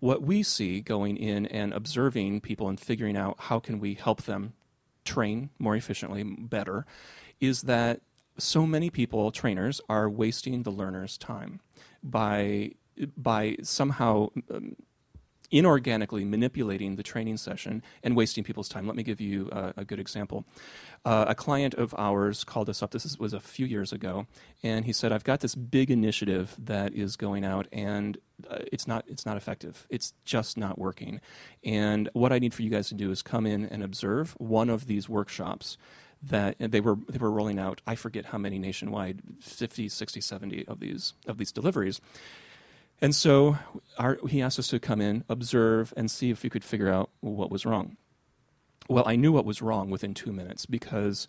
What 0.00 0.22
we 0.22 0.42
see 0.42 0.80
going 0.80 1.16
in 1.16 1.46
and 1.46 1.72
observing 1.72 2.42
people 2.42 2.68
and 2.68 2.78
figuring 2.78 3.16
out 3.16 3.36
how 3.38 3.58
can 3.58 3.80
we 3.80 3.94
help 3.94 4.22
them 4.22 4.52
train 5.04 5.50
more 5.58 5.74
efficiently, 5.74 6.22
better, 6.22 6.84
is 7.40 7.62
that 7.62 8.00
so 8.38 8.66
many 8.66 8.90
people, 8.90 9.30
trainers, 9.30 9.80
are 9.88 10.10
wasting 10.10 10.62
the 10.62 10.70
learner's 10.70 11.16
time 11.16 11.60
by 12.02 12.72
by 13.16 13.56
somehow 13.62 14.28
um, 14.50 14.74
inorganically 15.52 16.28
manipulating 16.28 16.96
the 16.96 17.02
training 17.02 17.36
session 17.36 17.82
and 18.02 18.16
wasting 18.16 18.44
people's 18.44 18.68
time. 18.68 18.86
Let 18.86 18.96
me 18.96 19.02
give 19.02 19.20
you 19.20 19.48
a, 19.52 19.74
a 19.78 19.84
good 19.84 20.00
example. 20.00 20.44
Uh, 21.04 21.26
a 21.28 21.34
client 21.34 21.74
of 21.74 21.94
ours 21.96 22.44
called 22.44 22.68
us 22.68 22.82
up. 22.82 22.90
This 22.90 23.18
was 23.18 23.32
a 23.32 23.40
few 23.40 23.66
years 23.66 23.92
ago, 23.92 24.26
and 24.62 24.84
he 24.84 24.92
said, 24.92 25.12
"I've 25.12 25.24
got 25.24 25.40
this 25.40 25.54
big 25.54 25.90
initiative 25.90 26.56
that 26.58 26.92
is 26.94 27.16
going 27.16 27.44
out, 27.44 27.66
and 27.72 28.18
uh, 28.48 28.58
it's 28.72 28.86
not 28.86 29.04
it's 29.06 29.24
not 29.26 29.36
effective. 29.36 29.86
It's 29.88 30.12
just 30.24 30.56
not 30.56 30.78
working. 30.78 31.20
And 31.64 32.08
what 32.12 32.32
I 32.32 32.38
need 32.38 32.54
for 32.54 32.62
you 32.62 32.70
guys 32.70 32.88
to 32.88 32.94
do 32.94 33.10
is 33.10 33.22
come 33.22 33.46
in 33.46 33.64
and 33.64 33.82
observe 33.82 34.32
one 34.38 34.70
of 34.70 34.86
these 34.86 35.08
workshops." 35.08 35.76
that 36.22 36.56
they 36.58 36.80
were 36.80 36.96
they 37.08 37.18
were 37.18 37.30
rolling 37.30 37.58
out 37.58 37.82
I 37.86 37.94
forget 37.94 38.24
how 38.26 38.38
many 38.38 38.58
nationwide 38.58 39.20
50 39.38 39.90
60 39.90 40.20
70 40.20 40.66
of 40.66 40.80
these 40.80 41.12
of 41.26 41.36
these 41.36 41.52
deliveries 41.52 42.00
and 43.00 43.14
so 43.14 43.58
our, 43.98 44.18
he 44.28 44.40
asked 44.42 44.58
us 44.58 44.68
to 44.68 44.78
come 44.80 45.00
in, 45.00 45.24
observe, 45.28 45.92
and 45.96 46.10
see 46.10 46.30
if 46.30 46.42
we 46.42 46.50
could 46.50 46.64
figure 46.64 46.90
out 46.90 47.10
what 47.20 47.50
was 47.50 47.66
wrong. 47.66 47.96
Well, 48.88 49.04
I 49.06 49.16
knew 49.16 49.32
what 49.32 49.44
was 49.44 49.60
wrong 49.60 49.90
within 49.90 50.14
two 50.14 50.32
minutes 50.32 50.64
because, 50.64 51.26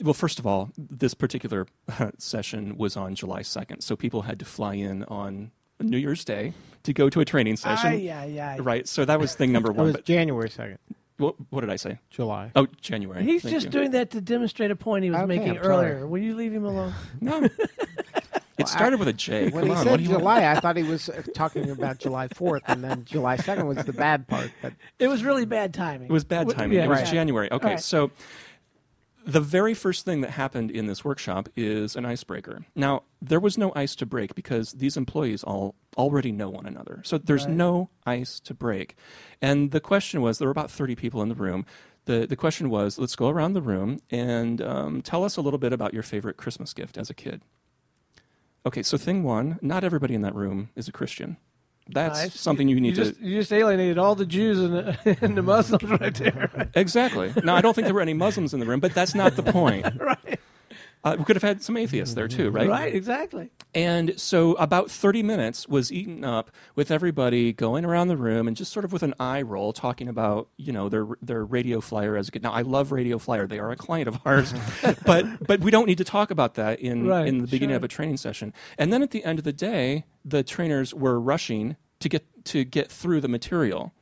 well, 0.00 0.14
first 0.14 0.38
of 0.38 0.46
all, 0.46 0.70
this 0.78 1.12
particular 1.14 1.66
uh, 1.98 2.12
session 2.18 2.76
was 2.76 2.96
on 2.96 3.14
July 3.14 3.40
2nd. 3.40 3.82
So 3.82 3.96
people 3.96 4.22
had 4.22 4.38
to 4.38 4.44
fly 4.44 4.74
in 4.74 5.02
on 5.04 5.50
New 5.80 5.98
Year's 5.98 6.24
Day 6.24 6.52
to 6.84 6.92
go 6.92 7.10
to 7.10 7.20
a 7.20 7.24
training 7.24 7.56
session. 7.56 7.90
Ay, 7.90 8.10
ay, 8.10 8.40
ay. 8.40 8.58
Right. 8.60 8.86
So 8.86 9.04
that 9.04 9.18
was 9.18 9.34
thing 9.34 9.50
number 9.52 9.70
one. 9.72 9.74
It 9.74 9.78
one. 9.78 9.86
was 9.88 9.96
But 9.96 10.04
January 10.04 10.48
second, 10.50 10.78
what, 11.18 11.34
what 11.50 11.62
did 11.62 11.70
I 11.70 11.76
say? 11.76 11.98
July. 12.10 12.52
Oh, 12.54 12.66
January. 12.80 13.24
He's 13.24 13.42
Thank 13.42 13.54
just 13.54 13.66
you. 13.66 13.72
doing 13.72 13.90
that 13.90 14.10
to 14.12 14.20
demonstrate 14.20 14.70
a 14.70 14.76
point 14.76 15.02
he 15.04 15.10
was 15.10 15.20
Okay, 15.20 15.38
making 15.38 15.58
earlier. 15.58 16.06
Will 16.06 16.22
you 16.22 16.36
leave 16.36 16.52
him 16.52 16.64
alone? 16.64 16.94
No. 17.20 17.48
It 18.58 18.68
started 18.68 18.98
with 18.98 19.08
a 19.08 19.12
J. 19.12 19.50
When 19.50 19.52
Come 19.52 19.62
he 19.64 19.70
on, 19.70 19.76
what 19.76 19.84
said 19.84 19.96
do 19.98 20.02
you? 20.04 20.08
July, 20.10 20.50
I 20.50 20.60
thought 20.60 20.76
he 20.76 20.82
was 20.82 21.08
uh, 21.08 21.22
talking 21.34 21.70
about 21.70 21.98
July 21.98 22.28
fourth, 22.28 22.62
and 22.66 22.82
then 22.82 23.04
July 23.04 23.36
second 23.36 23.66
was 23.66 23.78
the 23.84 23.92
bad 23.92 24.26
part. 24.28 24.50
But 24.62 24.72
It 24.98 25.08
was 25.08 25.22
really 25.24 25.44
bad 25.44 25.74
timing. 25.74 26.08
It 26.08 26.12
was 26.12 26.24
bad 26.24 26.48
timing. 26.50 26.76
yeah, 26.78 26.84
it 26.84 26.88
was 26.88 27.00
right. 27.00 27.06
January. 27.06 27.50
Okay, 27.52 27.68
right. 27.70 27.80
so 27.80 28.10
the 29.26 29.40
very 29.40 29.74
first 29.74 30.04
thing 30.04 30.20
that 30.20 30.30
happened 30.30 30.70
in 30.70 30.86
this 30.86 31.04
workshop 31.04 31.48
is 31.56 31.96
an 31.96 32.06
icebreaker. 32.06 32.64
Now, 32.76 33.02
there 33.20 33.40
was 33.40 33.58
no 33.58 33.72
ice 33.74 33.96
to 33.96 34.06
break 34.06 34.34
because 34.36 34.70
these 34.72 34.96
employees 34.96 35.42
all 35.42 35.74
already 35.96 36.30
know 36.30 36.48
one 36.48 36.64
another. 36.64 37.02
So 37.04 37.18
there's 37.18 37.44
Right. 37.46 37.54
no 37.56 37.90
ice 38.06 38.38
to 38.40 38.54
break. 38.54 38.94
And 39.42 39.72
the 39.72 39.80
question 39.80 40.20
was 40.22 40.38
there 40.38 40.46
were 40.46 40.52
about 40.52 40.70
30 40.70 40.94
people 40.94 41.22
in 41.22 41.28
the 41.28 41.34
room. 41.34 41.66
The, 42.04 42.24
the 42.28 42.36
question 42.36 42.70
was 42.70 43.00
let's 43.00 43.16
go 43.16 43.28
around 43.28 43.54
the 43.54 43.60
room 43.62 43.98
and 44.12 44.62
um, 44.62 45.02
tell 45.02 45.24
us 45.24 45.36
a 45.36 45.40
little 45.40 45.58
bit 45.58 45.72
about 45.72 45.92
your 45.92 46.04
favorite 46.04 46.36
Christmas 46.36 46.72
gift 46.72 46.96
as 46.96 47.10
a 47.10 47.14
kid. 47.14 47.42
Okay, 48.66 48.82
so 48.82 48.98
thing 48.98 49.22
one 49.22 49.58
not 49.62 49.84
everybody 49.84 50.14
in 50.14 50.22
that 50.22 50.34
room 50.34 50.70
is 50.76 50.88
a 50.88 50.92
Christian. 50.92 51.36
That's 51.88 52.18
Nice. 52.20 52.40
something 52.40 52.66
you 52.66 52.80
need 52.80 52.96
to. 52.96 53.04
just, 53.04 53.20
You 53.20 53.36
just 53.38 53.52
alienated 53.52 53.96
all 53.96 54.16
the 54.16 54.26
Jews 54.26 54.58
and 54.58 54.74
the, 54.74 55.16
and 55.22 55.36
the 55.36 55.42
Muslims 55.42 55.84
right 55.84 56.12
there. 56.14 56.68
Exactly. 56.74 57.32
Now, 57.44 57.54
I 57.54 57.60
don't 57.60 57.74
think 57.74 57.84
there 57.84 57.94
were 57.94 58.00
any 58.00 58.12
Muslims 58.12 58.52
in 58.52 58.58
the 58.58 58.66
room, 58.66 58.80
but 58.80 58.92
that's 58.92 59.14
not 59.14 59.36
the 59.36 59.44
point. 59.44 59.86
right. 60.00 60.40
Uh, 61.04 61.14
we 61.18 61.24
could 61.24 61.36
have 61.36 61.42
had 61.42 61.62
some 61.62 61.76
atheists 61.76 62.14
there 62.16 62.26
too, 62.26 62.50
right? 62.50 62.68
Right, 62.68 62.92
exactly. 62.92 63.50
And 63.74 64.18
so 64.18 64.54
about 64.54 64.90
30 64.90 65.22
minutes 65.22 65.68
was 65.68 65.92
eaten 65.92 66.24
up 66.24 66.50
with 66.74 66.90
everybody 66.90 67.52
going 67.52 67.84
around 67.84 68.08
the 68.08 68.16
room 68.16 68.48
and 68.48 68.56
just 68.56 68.72
sort 68.72 68.84
of 68.84 68.92
with 68.92 69.04
an 69.04 69.14
eye 69.20 69.42
roll 69.42 69.72
talking 69.72 70.08
about, 70.08 70.48
you 70.56 70.72
know, 70.72 70.88
their 70.88 71.06
their 71.22 71.44
radio 71.44 71.80
flyer 71.80 72.16
as 72.16 72.26
a 72.28 72.32
kid. 72.32 72.42
Now 72.42 72.52
I 72.52 72.62
love 72.62 72.90
Radio 72.90 73.18
Flyer. 73.18 73.46
They 73.46 73.60
are 73.60 73.70
a 73.70 73.76
client 73.76 74.08
of 74.08 74.18
ours. 74.24 74.52
but 75.06 75.46
but 75.46 75.60
we 75.60 75.70
don't 75.70 75.86
need 75.86 75.98
to 75.98 76.04
talk 76.04 76.32
about 76.32 76.54
that 76.54 76.80
in 76.80 77.06
Right, 77.06 77.28
in 77.28 77.38
the 77.38 77.46
beginning 77.46 77.70
sure. 77.74 77.76
of 77.76 77.84
a 77.84 77.88
training 77.88 78.16
session. 78.16 78.52
And 78.76 78.92
then 78.92 79.02
at 79.02 79.12
the 79.12 79.24
end 79.24 79.38
of 79.38 79.44
the 79.44 79.52
day, 79.52 80.06
the 80.24 80.42
trainers 80.42 80.92
were 80.92 81.20
rushing 81.20 81.76
to 82.00 82.08
get 82.08 82.24
to 82.46 82.64
get 82.64 82.90
through 82.90 83.20
the 83.20 83.28
material. 83.28 83.92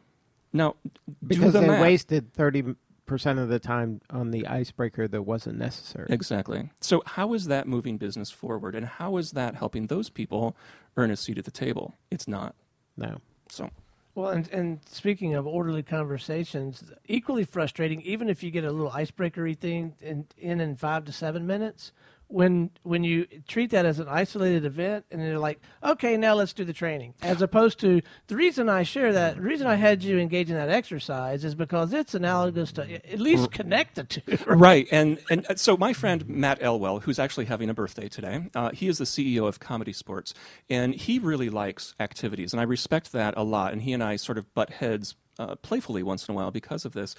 Now, 0.53 0.77
do 0.85 1.15
because 1.27 1.53
the 1.53 1.61
they 1.61 1.67
math. 1.67 1.83
wasted 1.83 2.33
thirty 2.33 2.63
percent 3.07 3.39
of 3.39 3.49
the 3.49 3.59
time 3.59 4.01
on 4.11 4.31
the 4.31 4.47
icebreaker 4.47 5.07
that 5.09 5.23
wasn't 5.23 5.59
necessary. 5.59 6.07
Exactly. 6.11 6.71
So, 6.81 7.03
how 7.07 7.35
is 7.35 7.47
that 7.47 7.67
moving 7.69 7.99
business 7.99 8.31
forward, 8.31 8.75
and 8.75 8.87
how 8.87 9.17
is 9.17 9.33
that 9.33 9.55
helping 9.57 9.87
those 9.87 10.11
people 10.11 10.57
earn 10.97 11.11
a 11.11 11.17
seat 11.17 11.39
at 11.39 11.45
the 11.45 11.51
table? 11.51 11.95
It's 12.11 12.29
not. 12.29 12.55
No. 12.97 13.19
So, 13.49 13.71
Well, 14.15 14.31
and, 14.31 14.49
and 14.53 14.81
speaking 14.89 15.35
of 15.35 15.47
orderly 15.47 15.83
conversations, 15.83 16.85
equally 17.07 17.45
frustrating, 17.45 18.01
even 18.03 18.29
if 18.29 18.43
you 18.43 18.51
get 18.51 18.65
a 18.65 18.71
little 18.71 18.91
icebreakery 18.93 19.59
thing 19.59 19.95
in, 20.01 20.27
in 20.39 20.61
in 20.61 20.77
five 20.77 21.05
to 21.07 21.13
seven 21.13 21.47
minutes, 21.47 21.93
when 22.35 22.69
when 22.83 23.05
you 23.05 23.27
treat 23.47 23.71
that 23.71 23.87
as 23.87 24.01
an 24.01 24.09
isolated 24.09 24.65
event 24.65 25.05
and 25.13 25.23
you're 25.23 25.39
like, 25.39 25.61
okay, 25.85 26.17
now 26.17 26.35
let's 26.35 26.53
do 26.53 26.65
the 26.65 26.73
training, 26.73 27.15
as 27.23 27.41
opposed 27.41 27.79
to 27.79 28.03
the 28.27 28.35
reason 28.35 28.69
I 28.69 28.83
share 28.83 29.13
that, 29.13 29.37
the 29.37 29.43
reason 29.43 29.69
I 29.69 29.77
had 29.77 30.03
you 30.03 30.19
engage 30.19 30.51
in 30.51 30.57
that 30.57 30.69
exercise 30.69 31.45
is 31.45 31.55
because 31.55 31.93
it's 31.93 32.13
analogous 32.13 32.73
to 32.73 32.93
at 33.13 33.21
least 33.21 33.53
connect 33.53 33.95
the 33.95 34.03
two. 34.03 34.23
right, 34.49 34.89
and 34.91 35.21
and 35.31 35.47
uh, 35.49 35.55
so 35.55 35.77
my 35.77 35.93
friend 35.93 36.29
Matt 36.29 36.61
Elwell, 36.61 36.99
who's 36.99 37.21
actually 37.21 37.45
having 37.45 37.71
a 37.71 37.75
birthday 37.75 38.09
today, 38.09 38.51
uh, 38.57 38.71
he 38.71 38.89
is 38.89 38.99
the 38.99 39.05
CEO 39.05 39.47
of 39.47 39.61
ComedySportz, 39.61 40.33
and 40.69 40.93
he 40.93 41.21
really 41.21 41.51
likes 41.51 41.95
activities, 42.01 42.53
and 42.53 42.61
I 42.61 42.65
respect 42.65 43.13
that 43.13 43.35
a 43.37 43.45
lot. 43.45 43.73
And 43.73 43.81
he 43.83 43.93
and 43.93 44.03
I 44.03 44.17
sort 44.17 44.39
of 44.39 44.53
butt 44.55 44.71
heads 44.71 45.15
uh, 45.39 45.55
playfully 45.55 46.03
once 46.03 46.29
in 46.29 46.35
a 46.35 46.37
while 46.37 46.51
because 46.51 46.85
of 46.85 46.95
this, 46.95 47.15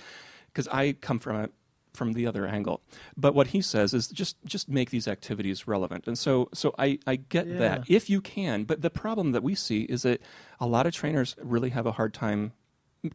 because 0.47 0.67
I 0.67 0.91
come 0.91 1.19
from 1.19 1.37
a 1.37 1.49
from 1.95 2.13
the 2.13 2.27
other 2.27 2.45
angle. 2.45 2.81
But 3.17 3.33
what 3.33 3.47
he 3.47 3.61
says 3.61 3.93
is 3.93 4.07
just 4.07 4.37
just 4.45 4.69
make 4.69 4.89
these 4.89 5.07
activities 5.07 5.67
relevant. 5.67 6.05
And 6.07 6.17
so 6.17 6.49
so 6.53 6.75
I, 6.77 6.99
I 7.07 7.15
get 7.15 7.47
Yeah. 7.47 7.57
that 7.59 7.83
if 7.87 8.09
you 8.09 8.21
can. 8.21 8.63
But 8.63 8.81
the 8.81 8.89
problem 8.89 9.31
that 9.31 9.43
we 9.43 9.55
see 9.55 9.81
is 9.83 10.03
that 10.03 10.21
a 10.59 10.67
lot 10.67 10.85
of 10.85 10.93
trainers 10.93 11.35
really 11.41 11.69
have 11.71 11.85
a 11.85 11.93
hard 11.93 12.13
time 12.13 12.53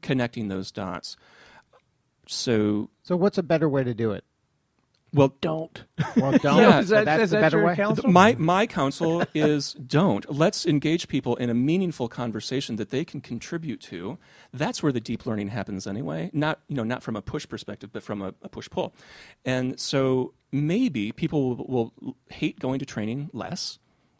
connecting 0.03 0.49
those 0.49 0.71
dots. 0.71 1.16
So 2.27 2.90
So 3.03 3.16
what's 3.16 3.38
a 3.38 3.43
better 3.43 3.69
way 3.69 3.85
to 3.85 3.95
do 3.95 4.12
it? 4.12 4.25
Well, 5.12 5.35
don't. 5.40 5.85
Well, 6.16 6.38
don't. 6.38 6.59
Yeah. 6.61 6.81
Is 6.81 6.88
that- 6.90 7.05
that's 7.05 7.23
is 7.25 7.31
the 7.31 7.37
that 7.37 7.42
better 7.42 7.59
your 7.59 7.66
way. 7.68 7.77
counsel? 7.77 8.09
my 8.11 8.35
my 8.38 8.66
counsel 8.66 9.25
is 9.35 9.73
don't. 9.75 10.31
Let's 10.33 10.66
engage 10.66 11.09
people 11.09 11.35
in 11.37 11.51
a 11.51 11.55
meaningful 11.55 12.09
conversation 12.09 12.77
that 12.77 12.90
they 12.90 13.05
can 13.05 13.20
contribute 13.20 13.81
to. 13.83 14.18
That's 14.53 14.83
where 14.83 14.92
the 14.92 15.01
deep 15.01 15.27
learning 15.27 15.49
happens 15.49 15.87
anyway. 15.87 16.31
Not 16.33 16.61
you 16.68 16.77
know 16.77 16.85
not 16.85 17.03
from 17.03 17.16
a 17.16 17.23
push 17.23 17.49
perspective, 17.49 17.90
but 17.92 18.03
from 18.03 18.23
a, 18.23 18.35
a 18.42 18.49
push 18.49 18.68
pull. 18.70 18.94
And 19.44 19.79
so 19.81 20.35
maybe 20.53 21.12
people 21.12 21.57
will, 21.57 21.92
will 22.01 22.16
hate 22.29 22.61
going 22.61 22.79
to 22.79 22.87
training 22.87 23.31
less, 23.33 23.79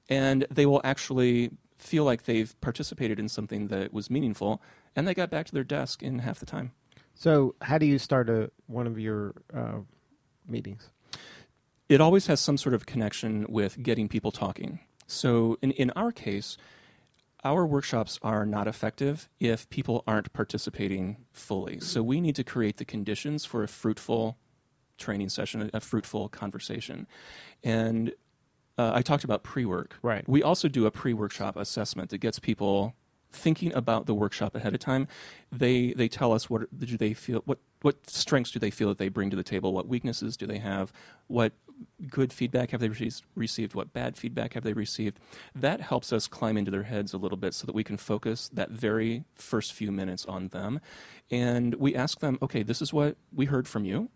and 0.09 0.47
they 0.51 0.67
will 0.67 0.81
actually 0.85 1.51
feel 1.79 2.05
like 2.05 2.25
they've 2.25 2.61
participated 2.61 3.19
in 3.19 3.29
something 3.29 3.69
that 3.69 3.93
was 3.93 4.11
meaningful, 4.11 4.61
and 4.97 5.07
they 5.09 5.15
got 5.15 5.31
back 5.31 5.47
to 5.47 5.53
their 5.53 5.65
desk 5.65 6.03
in 6.03 6.19
half 6.21 6.39
the 6.41 6.47
time. 6.47 6.73
So, 7.15 7.55
how 7.63 7.79
do 7.79 7.87
you 7.87 7.99
start 7.99 8.29
a 8.29 8.51
one 8.67 8.87
of 8.87 8.99
your 8.99 9.35
uh, 9.55 9.79
meetings? 10.51 10.91
it 11.91 12.01
always 12.01 12.29
has 12.29 12.41
some 12.41 12.57
sort 12.57 12.73
of 12.73 12.87
connection 12.87 13.45
with 13.49 13.83
getting 13.83 14.09
people 14.09 14.31
talking. 14.31 14.79
So 15.09 15.59
in, 15.61 15.73
in 15.73 15.91
our 15.91 16.13
case, 16.13 16.57
our 17.43 17.67
workshops 17.67 18.17
are 18.23 18.47
not 18.47 18.69
effective 18.69 19.29
if 19.41 19.69
people 19.71 20.05
aren't 20.07 20.33
participating 20.33 21.17
fully. 21.33 21.81
So 21.81 22.01
we 22.01 22.21
need 22.21 22.37
to 22.37 22.45
create 22.45 22.77
the 22.77 22.85
conditions 22.85 23.45
for 23.45 23.65
a 23.65 23.69
fruitful 23.69 24.39
training 24.99 25.31
session, 25.31 25.69
a, 25.75 25.81
fruitful 25.81 26.29
conversation. 26.29 27.09
And 27.65 28.13
uh, 28.79 28.93
I 28.95 29.03
talked 29.03 29.25
about 29.25 29.43
pre 29.43 29.65
work. 29.65 29.97
Right. 30.01 30.27
We 30.29 30.45
also 30.45 30.69
do 30.69 30.87
a 30.87 30.93
pre 30.93 31.13
workshop 31.13 31.57
assessment 31.57 32.11
that 32.11 32.19
gets 32.19 32.39
people 32.39 32.95
thinking 33.33 33.75
about 33.75 34.07
the 34.07 34.15
workshop 34.15 34.55
ahead 34.55 34.75
of 34.75 34.81
time. 34.81 35.09
They 35.51 35.93
they 35.95 36.07
tell 36.07 36.33
us 36.33 36.49
what 36.49 36.79
do 36.79 36.97
they 36.97 37.15
feel 37.15 37.43
what 37.47 37.59
what 37.83 38.09
strengths 38.09 38.51
do 38.51 38.59
they 38.59 38.71
feel 38.71 38.89
that 38.89 38.99
they 38.99 39.09
bring 39.09 39.31
to 39.31 39.37
the 39.37 39.43
table? 39.43 39.73
What 39.73 39.89
weaknesses 39.89 40.37
do 40.37 40.47
they 40.47 40.59
have? 40.59 40.93
What 41.29 41.53
good 42.09 42.33
feedback 42.33 42.71
have 42.73 42.81
they 42.81 42.91
received? 43.35 43.75
What 43.75 43.93
bad 43.93 44.17
feedback 44.17 44.53
have 44.55 44.65
they 44.65 44.75
received? 44.75 45.19
That 45.55 45.81
helps 45.81 46.13
us 46.13 46.27
climb 46.27 46.57
into 46.57 46.71
their 46.71 46.83
heads 46.83 47.15
a 47.15 47.19
little 47.19 47.39
bit 47.39 47.55
so 47.55 47.67
that 47.67 47.75
we 47.75 47.85
can 47.85 47.97
focus 47.97 48.51
that 48.53 48.71
very 48.71 49.25
first 49.35 49.73
few 49.73 49.91
minutes 49.91 50.27
on 50.27 50.49
them. 50.49 50.81
And 51.31 51.75
we 51.77 51.95
ask 51.95 52.21
them, 52.21 52.39
okay, 52.43 52.63
this 52.63 52.83
is 52.83 52.93
what 52.93 53.17
we 53.33 53.47
heard 53.47 53.67
from 53.67 53.85
you. 53.85 54.11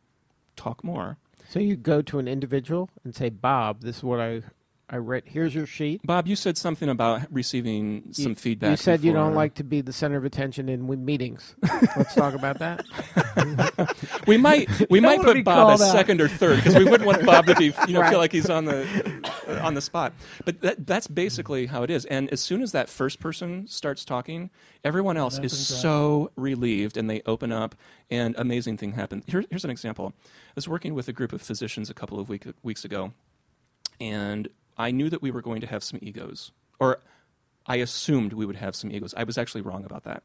Talk 0.56 0.84
more. 0.84 1.16
So 1.48 1.58
you 1.58 1.76
go 1.76 2.02
to 2.02 2.18
an 2.18 2.28
individual 2.28 2.90
and 3.02 3.14
say, 3.14 3.30
Bob, 3.30 3.80
this 3.82 3.98
is 3.98 4.02
what 4.02 4.20
I 4.20 4.42
I 4.90 4.96
read. 4.98 5.22
Here's 5.24 5.54
your 5.54 5.64
sheet. 5.66 6.02
Bob, 6.04 6.26
you 6.26 6.36
said 6.36 6.58
something 6.58 6.90
about 6.90 7.22
receiving 7.32 8.12
some 8.12 8.28
You- 8.30 8.34
feedback. 8.34 8.70
You 8.72 8.76
said 8.76 9.02
you 9.02 9.12
don't 9.14 9.34
like 9.34 9.54
to 9.54 9.64
be 9.64 9.80
the 9.80 9.92
center 9.94 10.16
of 10.18 10.24
attention 10.26 10.68
in 10.68 10.86
meetings. 11.04 11.54
Let's 11.96 12.14
talk 12.14 12.34
about 12.34 12.58
that. 12.58 12.84
We 14.26 14.36
might 14.38 14.68
we 14.90 15.00
might 15.00 15.20
put 15.20 15.44
Bob 15.44 15.74
as 15.74 15.82
out. 15.82 15.92
second 15.92 16.20
or 16.20 16.28
third 16.28 16.56
because 16.56 16.76
we 16.76 16.84
wouldn't 16.84 17.06
want 17.06 17.24
Bob 17.26 17.46
to 17.46 17.54
be 17.54 17.66
you 17.86 17.92
know 17.94 18.00
Right. 18.00 18.10
feel 18.10 18.18
like 18.18 18.32
he's 18.32 18.48
on 18.48 18.64
the 18.64 18.86
uh, 19.48 19.60
on 19.66 19.74
the 19.74 19.80
spot. 19.82 20.12
But 20.46 20.60
that, 20.62 20.86
that's 20.86 21.06
basically 21.06 21.66
how 21.66 21.82
it 21.82 21.90
is. 21.90 22.04
And 22.06 22.30
as 22.30 22.40
soon 22.40 22.62
as 22.62 22.72
that 22.72 22.88
first 22.88 23.20
person 23.20 23.66
starts 23.66 24.04
talking, 24.04 24.50
everyone 24.82 25.16
else 25.16 25.38
is 25.38 25.54
so 25.66 26.30
relieved 26.36 26.96
and 26.96 27.08
they 27.10 27.20
open 27.26 27.52
up 27.52 27.74
and 28.10 28.34
amazing 28.38 28.76
thing 28.78 28.92
happens. 28.92 29.24
Here, 29.26 29.44
here's 29.50 29.64
an 29.64 29.70
example. 29.70 30.14
I 30.24 30.52
was 30.54 30.68
working 30.68 30.94
with 30.94 31.08
a 31.08 31.12
group 31.12 31.32
of 31.32 31.42
physicians 31.42 31.90
a 31.90 31.94
couple 31.94 32.18
of 32.18 32.28
week, 32.28 32.46
weeks 32.62 32.84
ago, 32.84 33.12
and 34.00 34.48
I 34.76 34.90
knew 34.90 35.10
that 35.10 35.22
we 35.22 35.30
were 35.30 35.42
going 35.42 35.60
to 35.60 35.66
have 35.66 35.82
some 35.82 35.98
egos, 36.02 36.52
or 36.80 37.00
I 37.66 37.76
assumed 37.76 38.32
we 38.32 38.46
would 38.46 38.56
have 38.56 38.76
some 38.76 38.90
egos. 38.90 39.14
I 39.16 39.24
was 39.24 39.38
actually 39.38 39.62
wrong 39.62 39.84
about 39.84 40.04
that, 40.04 40.22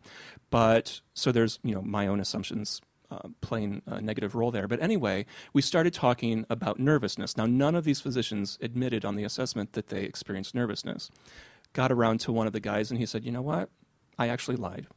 but 0.49 1.01
so 1.13 1.31
there's 1.31 1.59
you 1.63 1.73
know 1.73 1.81
my 1.81 2.07
own 2.07 2.19
assumptions 2.19 2.81
uh, 3.11 3.29
playing 3.41 3.81
a 3.85 4.01
negative 4.01 4.35
role 4.35 4.51
there. 4.51 4.67
But 4.67 4.81
anyway, 4.81 5.25
we 5.53 5.61
started 5.61 5.93
talking 5.93 6.45
about 6.49 6.79
nervousness. 6.79 7.37
Now, 7.37 7.45
none 7.45 7.75
of 7.75 7.83
these 7.83 8.01
physicians 8.01 8.57
admitted 8.61 9.03
on 9.05 9.15
the 9.15 9.23
assessment 9.23 9.73
that 9.73 9.87
they 9.87 10.03
experienced 10.03 10.53
nervousness. 10.53 11.09
Got 11.73 11.91
around 11.91 12.19
to 12.21 12.31
one 12.31 12.47
of 12.47 12.53
the 12.53 12.59
guys, 12.59 12.91
and 12.91 12.99
he 12.99 13.05
said, 13.05 13.23
"You 13.23 13.31
know 13.31 13.41
what? 13.41 13.69
I 14.17 14.27
actually 14.27 14.57
lied." 14.57 14.87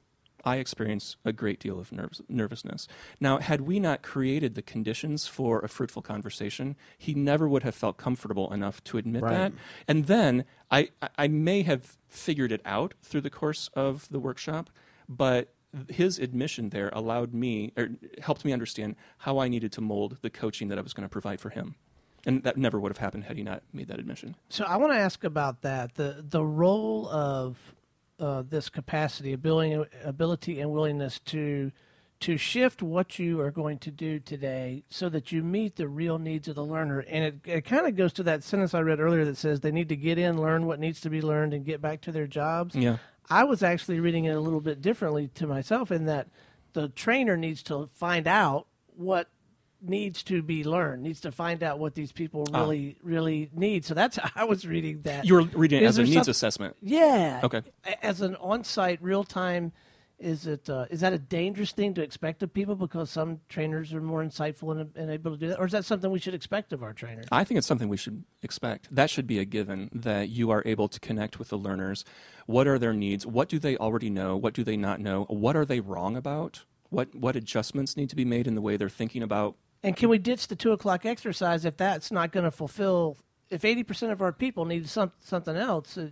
I 0.44 0.56
experience 0.56 1.16
a 1.24 1.32
great 1.32 1.60
deal 1.60 1.78
of 1.78 1.92
nervous, 1.92 2.20
nervousness. 2.28 2.88
Now, 3.20 3.38
had 3.38 3.62
we 3.62 3.78
not 3.80 4.02
created 4.02 4.54
the 4.54 4.62
conditions 4.62 5.26
for 5.26 5.60
a 5.60 5.68
fruitful 5.68 6.02
conversation, 6.02 6.76
he 6.98 7.14
never 7.14 7.48
would 7.48 7.62
have 7.62 7.74
felt 7.74 7.96
comfortable 7.96 8.52
enough 8.52 8.82
to 8.84 8.98
admit 8.98 9.22
Right. 9.22 9.30
that. 9.32 9.52
And 9.88 10.06
then 10.06 10.44
I, 10.70 10.90
I- 11.00 11.08
I 11.18 11.28
may 11.28 11.62
have 11.62 11.96
figured 12.08 12.52
it 12.52 12.60
out 12.64 12.94
through 13.02 13.20
the 13.22 13.30
course 13.30 13.68
of 13.74 14.08
the 14.10 14.18
workshop, 14.18 14.70
but 15.08 15.52
his 15.88 16.18
admission 16.18 16.68
there 16.70 16.90
allowed 16.92 17.32
me, 17.32 17.72
or 17.76 17.88
helped 18.20 18.44
me 18.44 18.52
understand 18.52 18.96
how 19.18 19.38
I 19.38 19.48
needed 19.48 19.72
to 19.72 19.80
mold 19.80 20.18
the 20.22 20.30
coaching 20.30 20.68
that 20.68 20.78
I 20.78 20.82
was 20.82 20.92
going 20.92 21.04
to 21.04 21.12
provide 21.12 21.40
for 21.40 21.50
him. 21.50 21.76
And 22.26 22.42
that 22.44 22.56
never 22.56 22.78
would 22.78 22.90
have 22.90 22.98
happened 22.98 23.24
had 23.24 23.36
he 23.36 23.42
not 23.42 23.62
made 23.72 23.88
that 23.88 23.98
admission. 23.98 24.36
So 24.48 24.64
I 24.64 24.76
want 24.76 24.92
to 24.92 24.98
ask 24.98 25.24
about 25.24 25.62
that 25.62 25.94
the 25.96 26.24
the 26.28 26.44
role 26.44 27.08
of 27.08 27.74
uh, 28.22 28.42
this 28.48 28.68
capacity, 28.68 29.32
ability, 29.32 29.84
ability, 30.04 30.60
and 30.60 30.70
willingness 30.70 31.18
to 31.18 31.72
to 32.20 32.36
shift 32.36 32.80
what 32.80 33.18
you 33.18 33.40
are 33.40 33.50
going 33.50 33.78
to 33.80 33.90
do 33.90 34.20
today 34.20 34.84
so 34.88 35.08
that 35.08 35.32
you 35.32 35.42
meet 35.42 35.74
the 35.74 35.88
real 35.88 36.20
needs 36.20 36.46
of 36.46 36.54
the 36.54 36.64
learner. 36.64 37.00
And 37.00 37.24
it, 37.24 37.34
it 37.44 37.60
kind 37.62 37.84
of 37.84 37.96
goes 37.96 38.12
to 38.12 38.22
that 38.22 38.44
sentence 38.44 38.74
I 38.74 38.80
read 38.80 39.00
earlier 39.00 39.24
that 39.24 39.36
says 39.36 39.58
they 39.58 39.72
need 39.72 39.88
to 39.88 39.96
get 39.96 40.18
in, 40.18 40.40
learn 40.40 40.66
what 40.66 40.78
needs 40.78 41.00
to 41.00 41.10
be 41.10 41.20
learned, 41.20 41.52
and 41.52 41.64
get 41.64 41.80
back 41.82 42.00
to 42.02 42.12
their 42.12 42.28
jobs. 42.28 42.76
Yeah. 42.76 42.98
I 43.28 43.42
was 43.42 43.60
actually 43.60 43.98
reading 43.98 44.26
it 44.26 44.36
a 44.36 44.40
little 44.40 44.60
bit 44.60 44.80
differently 44.80 45.30
to 45.34 45.48
myself 45.48 45.90
in 45.90 46.06
that 46.06 46.28
the 46.74 46.90
trainer 46.90 47.36
needs 47.36 47.60
to 47.64 47.88
find 47.92 48.28
out 48.28 48.68
what 48.94 49.28
needs 49.82 50.22
to 50.24 50.42
be 50.42 50.64
learned, 50.64 51.02
needs 51.02 51.20
to 51.22 51.32
find 51.32 51.62
out 51.62 51.78
what 51.78 51.94
these 51.94 52.12
people 52.12 52.46
really, 52.52 52.96
really 53.02 53.50
need. 53.52 53.84
So 53.84 53.94
that's 53.94 54.16
how 54.22 54.30
I 54.36 54.44
was 54.44 54.66
reading 54.66 55.02
that. 55.02 55.24
You 55.24 55.34
were 55.34 55.42
reading 55.42 55.82
it 55.82 55.84
Is 55.86 55.98
as 55.98 56.08
a 56.08 56.10
needs 56.10 56.26
some- 56.26 56.30
assessment. 56.30 56.76
yeah. 56.80 57.40
Okay. 57.42 57.62
As 58.02 58.20
an 58.20 58.36
on-site, 58.36 59.02
real-time, 59.02 59.72
is 60.18 60.46
it 60.46 60.70
uh, 60.70 60.84
is 60.88 61.00
that 61.00 61.12
a 61.12 61.18
dangerous 61.18 61.72
thing 61.72 61.94
to 61.94 62.00
expect 62.02 62.44
of 62.44 62.54
people 62.54 62.76
because 62.76 63.10
some 63.10 63.40
trainers 63.48 63.92
are 63.92 64.00
more 64.00 64.22
insightful 64.22 64.70
and, 64.70 64.96
and 64.96 65.10
able 65.10 65.32
to 65.32 65.36
do 65.36 65.48
that, 65.48 65.58
or 65.58 65.66
is 65.66 65.72
that 65.72 65.84
something 65.84 66.12
we 66.12 66.20
should 66.20 66.34
expect 66.34 66.72
of 66.72 66.80
our 66.80 66.92
trainers? 66.92 67.26
I 67.32 67.42
think 67.42 67.58
it's 67.58 67.66
something 67.66 67.88
we 67.88 67.96
should 67.96 68.22
expect. 68.40 68.86
That 68.94 69.10
should 69.10 69.26
be 69.26 69.40
a 69.40 69.44
given 69.44 69.90
that 69.92 70.28
you 70.28 70.50
are 70.52 70.62
able 70.64 70.86
to 70.86 71.00
connect 71.00 71.40
with 71.40 71.48
the 71.48 71.58
learners. 71.58 72.04
What 72.46 72.68
are 72.68 72.78
their 72.78 72.92
needs? 72.92 73.26
What 73.26 73.48
do 73.48 73.58
they 73.58 73.76
already 73.78 74.10
know? 74.10 74.36
What 74.36 74.54
do 74.54 74.62
they 74.62 74.76
not 74.76 75.00
know? 75.00 75.24
What 75.24 75.56
are 75.56 75.64
they 75.64 75.80
wrong 75.80 76.16
about? 76.16 76.66
What 76.90 77.12
what 77.16 77.34
adjustments 77.34 77.96
need 77.96 78.08
to 78.10 78.16
be 78.16 78.24
made 78.24 78.46
in 78.46 78.54
the 78.54 78.60
way 78.60 78.76
they're 78.76 78.88
thinking 78.88 79.24
about? 79.24 79.56
And 79.82 79.96
can 79.96 80.08
we 80.08 80.18
ditch 80.18 80.48
the 80.48 80.56
two 80.56 80.72
o'clock 80.72 81.04
exercise 81.04 81.64
if 81.64 81.76
that's 81.76 82.12
not 82.12 82.32
going 82.32 82.44
to 82.44 82.50
fulfill? 82.50 83.16
If 83.50 83.64
eighty 83.64 83.82
percent 83.82 84.12
of 84.12 84.22
our 84.22 84.32
people 84.32 84.64
need 84.64 84.88
some, 84.88 85.12
something 85.20 85.56
else, 85.56 85.98
uh, 85.98 86.08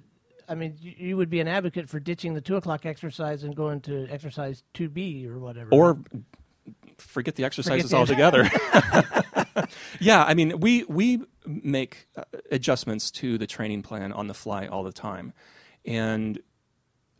I 0.48 0.54
mean, 0.56 0.76
you, 0.80 0.94
you 0.96 1.16
would 1.16 1.30
be 1.30 1.40
an 1.40 1.48
advocate 1.48 1.88
for 1.88 2.00
ditching 2.00 2.34
the 2.34 2.40
two 2.40 2.56
o'clock 2.56 2.84
exercise 2.84 3.44
and 3.44 3.54
going 3.54 3.80
to 3.82 4.08
exercise 4.10 4.64
two 4.74 4.88
B 4.88 5.26
or 5.26 5.38
whatever. 5.38 5.70
Or 5.70 5.98
forget 6.98 7.36
the 7.36 7.44
exercises 7.44 7.90
the- 7.90 7.96
altogether. 7.96 8.50
yeah, 10.00 10.24
I 10.24 10.34
mean, 10.34 10.60
we 10.60 10.84
we 10.84 11.20
make 11.46 12.08
uh, 12.16 12.24
adjustments 12.50 13.10
to 13.12 13.38
the 13.38 13.46
training 13.46 13.82
plan 13.82 14.12
on 14.12 14.26
the 14.26 14.34
fly 14.34 14.66
all 14.66 14.82
the 14.82 14.92
time, 14.92 15.32
and 15.84 16.40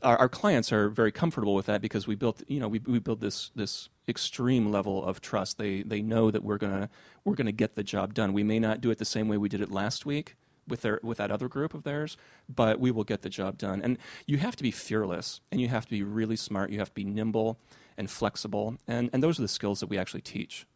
our, 0.03 0.19
our 0.19 0.29
clients 0.29 0.73
are 0.73 0.89
very 0.89 1.13
comfortable 1.13 1.55
with 1.55 1.67
that 1.67 1.81
because 1.81 2.07
we 2.07 2.15
built 2.15 2.43
you 2.49 2.61
know 2.61 2.69
we 2.69 2.81
we 2.81 2.99
build 2.99 3.21
this 3.21 3.51
this 3.55 3.89
extreme 4.11 4.71
level 4.71 5.05
of 5.05 5.21
trust. 5.21 5.59
They 5.59 5.83
they 5.83 6.03
know 6.03 6.31
that 6.31 6.45
we're 6.45 6.59
gonna 6.59 6.91
we're 7.25 7.35
gonna 7.37 7.53
get 7.53 7.75
the 7.75 7.85
job 7.85 8.15
done. 8.15 8.33
We 8.33 8.43
may 8.43 8.59
not 8.59 8.81
do 8.81 8.91
it 8.91 8.99
the 8.99 9.05
same 9.05 9.29
way 9.29 9.39
we 9.39 9.49
did 9.49 9.61
it 9.61 9.71
last 9.71 10.05
week 10.05 10.37
with 10.69 10.83
their 10.83 11.01
with 11.03 11.19
that 11.19 11.31
other 11.31 11.49
group 11.49 11.75
of 11.75 11.83
theirs, 11.85 12.17
but 12.49 12.81
we 12.81 12.91
will 12.91 13.05
get 13.05 13.23
the 13.23 13.31
job 13.31 13.59
done. 13.59 13.81
And 13.83 13.99
you 14.27 14.39
have 14.39 14.57
to 14.57 14.63
be 14.63 14.71
fearless, 14.71 15.41
and 15.51 15.61
you 15.61 15.69
have 15.69 15.85
to 15.87 15.91
be 15.91 16.03
really 16.03 16.37
smart. 16.37 16.71
You 16.71 16.79
have 16.81 16.91
to 16.91 16.95
be 16.95 17.05
nimble 17.05 17.59
and 17.97 18.11
flexible, 18.11 18.77
and 18.87 19.11
and 19.13 19.23
those 19.23 19.39
are 19.39 19.43
the 19.43 19.49
skills 19.49 19.81
that 19.81 19.89
we 19.89 19.99
actually 19.99 20.23
teach. 20.23 20.67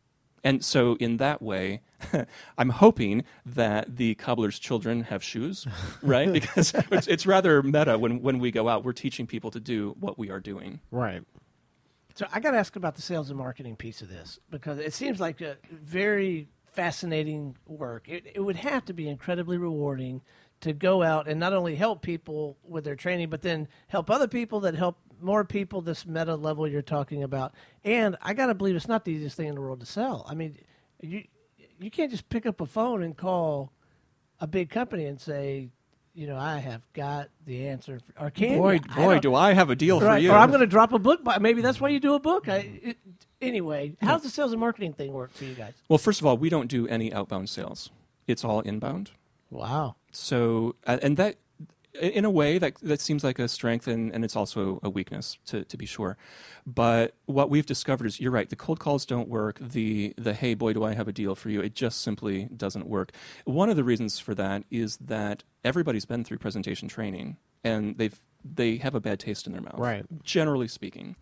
And 0.46 0.62
so, 0.62 0.96
in 1.00 1.16
that 1.16 1.40
way, 1.40 1.80
I'm 2.58 2.68
hoping 2.68 3.24
that 3.46 3.96
the 3.96 4.14
cobbler's 4.16 4.58
children 4.58 5.04
have 5.04 5.24
shoes, 5.24 5.66
right? 6.02 6.30
Because 6.30 6.74
it's, 6.92 7.06
it's 7.08 7.26
rather 7.26 7.62
meta 7.62 7.98
when, 7.98 8.20
when 8.20 8.38
we 8.38 8.50
go 8.50 8.68
out. 8.68 8.84
We're 8.84 8.92
teaching 8.92 9.26
people 9.26 9.50
to 9.52 9.60
do 9.60 9.96
what 9.98 10.18
we 10.18 10.28
are 10.30 10.40
doing. 10.40 10.80
Right. 10.90 11.22
So 12.14 12.26
I 12.32 12.38
got 12.38 12.52
to 12.52 12.58
ask 12.58 12.76
about 12.76 12.94
the 12.94 13.02
sales 13.02 13.28
and 13.28 13.38
marketing 13.38 13.74
piece 13.76 14.00
of 14.00 14.08
this 14.08 14.38
because 14.48 14.78
it 14.78 14.94
seems 14.94 15.18
like 15.18 15.40
a 15.40 15.56
very 15.70 16.48
fascinating 16.72 17.56
work. 17.66 18.08
It, 18.08 18.24
it 18.34 18.40
would 18.40 18.56
have 18.56 18.84
to 18.86 18.92
be 18.92 19.08
incredibly 19.08 19.58
rewarding 19.58 20.22
to 20.60 20.72
go 20.72 21.02
out 21.02 21.28
and 21.28 21.40
not 21.40 21.52
only 21.52 21.74
help 21.74 22.02
people 22.02 22.56
with 22.62 22.84
their 22.84 22.94
training, 22.94 23.30
but 23.30 23.42
then 23.42 23.66
help 23.88 24.10
other 24.10 24.28
people 24.28 24.60
that 24.60 24.76
help 24.76 24.96
more 25.20 25.44
people. 25.44 25.80
This 25.80 26.06
meta 26.06 26.36
level 26.36 26.68
you're 26.68 26.82
talking 26.82 27.22
about, 27.22 27.52
and 27.82 28.16
I 28.22 28.32
got 28.32 28.46
to 28.46 28.54
believe 28.54 28.76
it's 28.76 28.88
not 28.88 29.04
the 29.04 29.12
easiest 29.12 29.36
thing 29.36 29.48
in 29.48 29.56
the 29.56 29.60
world 29.60 29.80
to 29.80 29.86
sell. 29.86 30.24
I 30.28 30.34
mean, 30.34 30.56
you 31.00 31.24
you 31.80 31.90
can't 31.90 32.10
just 32.10 32.28
pick 32.28 32.46
up 32.46 32.60
a 32.60 32.66
phone 32.66 33.02
and 33.02 33.16
call 33.16 33.72
a 34.40 34.46
big 34.46 34.70
company 34.70 35.06
and 35.06 35.20
say, 35.20 35.70
you 36.14 36.26
know, 36.26 36.36
I 36.36 36.58
have 36.58 36.86
got 36.92 37.28
the 37.44 37.66
answer. 37.68 38.00
For, 38.00 38.26
or 38.26 38.30
can 38.30 38.58
Boy? 38.58 38.80
I 38.90 38.96
boy, 38.96 39.18
don't- 39.18 39.34
I 39.34 39.52
have 39.52 39.70
a 39.70 39.76
deal 39.76 40.00
for 40.00 40.16
you. 40.16 40.30
or 40.30 40.36
I'm 40.36 40.48
going 40.50 40.60
to 40.60 40.66
drop 40.66 40.92
a 40.92 40.98
book. 40.98 41.24
By, 41.24 41.38
maybe 41.38 41.60
that's 41.60 41.80
why 41.80 41.88
you 41.88 42.00
do 42.00 42.14
a 42.14 42.20
book. 42.20 42.48
I, 42.48 42.78
it, 42.82 42.98
anyway, 43.42 43.96
how's 44.00 44.22
the 44.22 44.30
sales 44.30 44.52
and 44.52 44.60
marketing 44.60 44.92
thing 44.92 45.12
work 45.12 45.32
for 45.32 45.44
you 45.44 45.54
guys? 45.54 45.74
Well, 45.88 45.98
first 45.98 46.20
of 46.20 46.26
all, 46.26 46.36
we 46.36 46.48
don't 46.48 46.68
do 46.68 46.86
any 46.88 47.12
outbound 47.12 47.48
sales. 47.48 47.90
It's 48.26 48.44
all 48.44 48.60
inbound. 48.60 49.10
Wow. 49.50 49.96
So, 50.12 50.76
and 50.86 51.16
that, 51.16 51.36
in 52.00 52.24
a 52.24 52.30
way, 52.30 52.58
that 52.58 52.74
that 52.82 53.00
seems 53.00 53.22
like 53.22 53.38
a 53.38 53.48
strength, 53.48 53.86
and, 53.86 54.12
and 54.12 54.24
it's 54.24 54.36
also 54.36 54.80
a 54.82 54.90
weakness, 54.90 55.38
to, 55.46 55.64
to 55.64 55.76
be 55.76 55.86
sure. 55.86 56.16
But 56.66 57.14
what 57.26 57.50
we've 57.50 57.66
discovered 57.66 58.06
is, 58.06 58.20
you're 58.20 58.32
right. 58.32 58.48
The 58.48 58.56
cold 58.56 58.80
calls 58.80 59.06
don't 59.06 59.28
work. 59.28 59.58
The 59.60 60.14
the 60.16 60.34
hey 60.34 60.54
boy, 60.54 60.72
do 60.72 60.84
I 60.84 60.94
have 60.94 61.08
a 61.08 61.12
deal 61.12 61.34
for 61.34 61.50
you? 61.50 61.60
It 61.60 61.74
just 61.74 62.00
simply 62.00 62.48
doesn't 62.56 62.86
work. 62.86 63.12
One 63.44 63.70
of 63.70 63.76
the 63.76 63.84
reasons 63.84 64.18
for 64.18 64.34
that 64.34 64.64
is 64.70 64.96
that 64.98 65.44
everybody's 65.64 66.04
been 66.04 66.24
through 66.24 66.38
presentation 66.38 66.88
training, 66.88 67.36
and 67.62 67.96
they've 67.98 68.20
they 68.44 68.76
have 68.78 68.94
a 68.94 69.00
bad 69.00 69.20
taste 69.20 69.46
in 69.46 69.52
their 69.52 69.62
mouth, 69.62 69.78
Right. 69.78 70.04
Generally 70.22 70.68
speaking, 70.68 71.16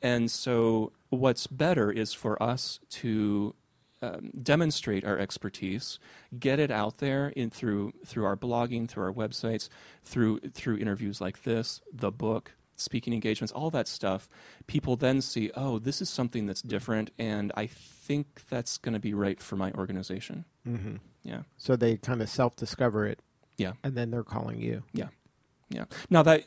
and 0.00 0.30
so 0.30 0.92
what's 1.10 1.46
better 1.46 1.90
is 1.90 2.12
for 2.12 2.42
us 2.42 2.80
to 2.90 3.54
um, 4.02 4.30
demonstrate 4.42 5.04
our 5.04 5.18
expertise, 5.18 5.98
get 6.38 6.58
it 6.58 6.70
out 6.70 6.98
there 6.98 7.28
in 7.28 7.48
through 7.50 7.92
through 8.04 8.24
our 8.24 8.36
blogging, 8.36 8.88
through 8.88 9.04
our 9.04 9.12
websites, 9.12 9.68
through 10.04 10.40
through 10.52 10.76
interviews 10.78 11.20
like 11.20 11.44
this, 11.44 11.80
the 11.92 12.10
book, 12.10 12.52
speaking 12.76 13.12
engagements, 13.12 13.52
all 13.52 13.70
that 13.70 13.86
stuff. 13.88 14.28
People 14.66 14.96
then 14.96 15.20
see, 15.22 15.50
oh, 15.54 15.78
this 15.78 16.02
is 16.02 16.10
something 16.10 16.46
that's 16.46 16.62
different, 16.62 17.10
and 17.18 17.52
I 17.56 17.66
think 17.66 18.42
that's 18.50 18.76
going 18.76 18.94
to 18.94 19.00
be 19.00 19.14
right 19.14 19.40
for 19.40 19.56
my 19.56 19.70
organization. 19.72 20.44
hmm 20.64 20.96
Yeah, 21.22 21.42
So 21.56 21.76
they 21.76 21.96
kind 21.96 22.20
of 22.20 22.28
self-discover 22.28 23.06
it, 23.06 23.20
yeah, 23.56 23.74
and 23.84 23.94
then 23.94 24.10
they're 24.10 24.24
calling 24.24 24.60
you. 24.60 24.82
yeah, 24.92 25.08
yeah. 25.70 25.84
Now 26.10 26.22
that, 26.24 26.44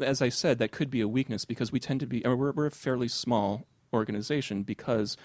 as 0.00 0.22
I 0.22 0.28
said, 0.28 0.58
that 0.58 0.70
could 0.70 0.90
be 0.90 1.00
a 1.00 1.08
weakness 1.08 1.44
because 1.44 1.72
we 1.72 1.80
tend 1.80 1.98
to 2.00 2.06
be, 2.06 2.24
or 2.24 2.36
we're, 2.36 2.52
we're 2.52 2.66
a 2.66 2.70
fairly 2.70 3.08
small 3.08 3.66
organization 3.92 4.62
because 4.62 5.16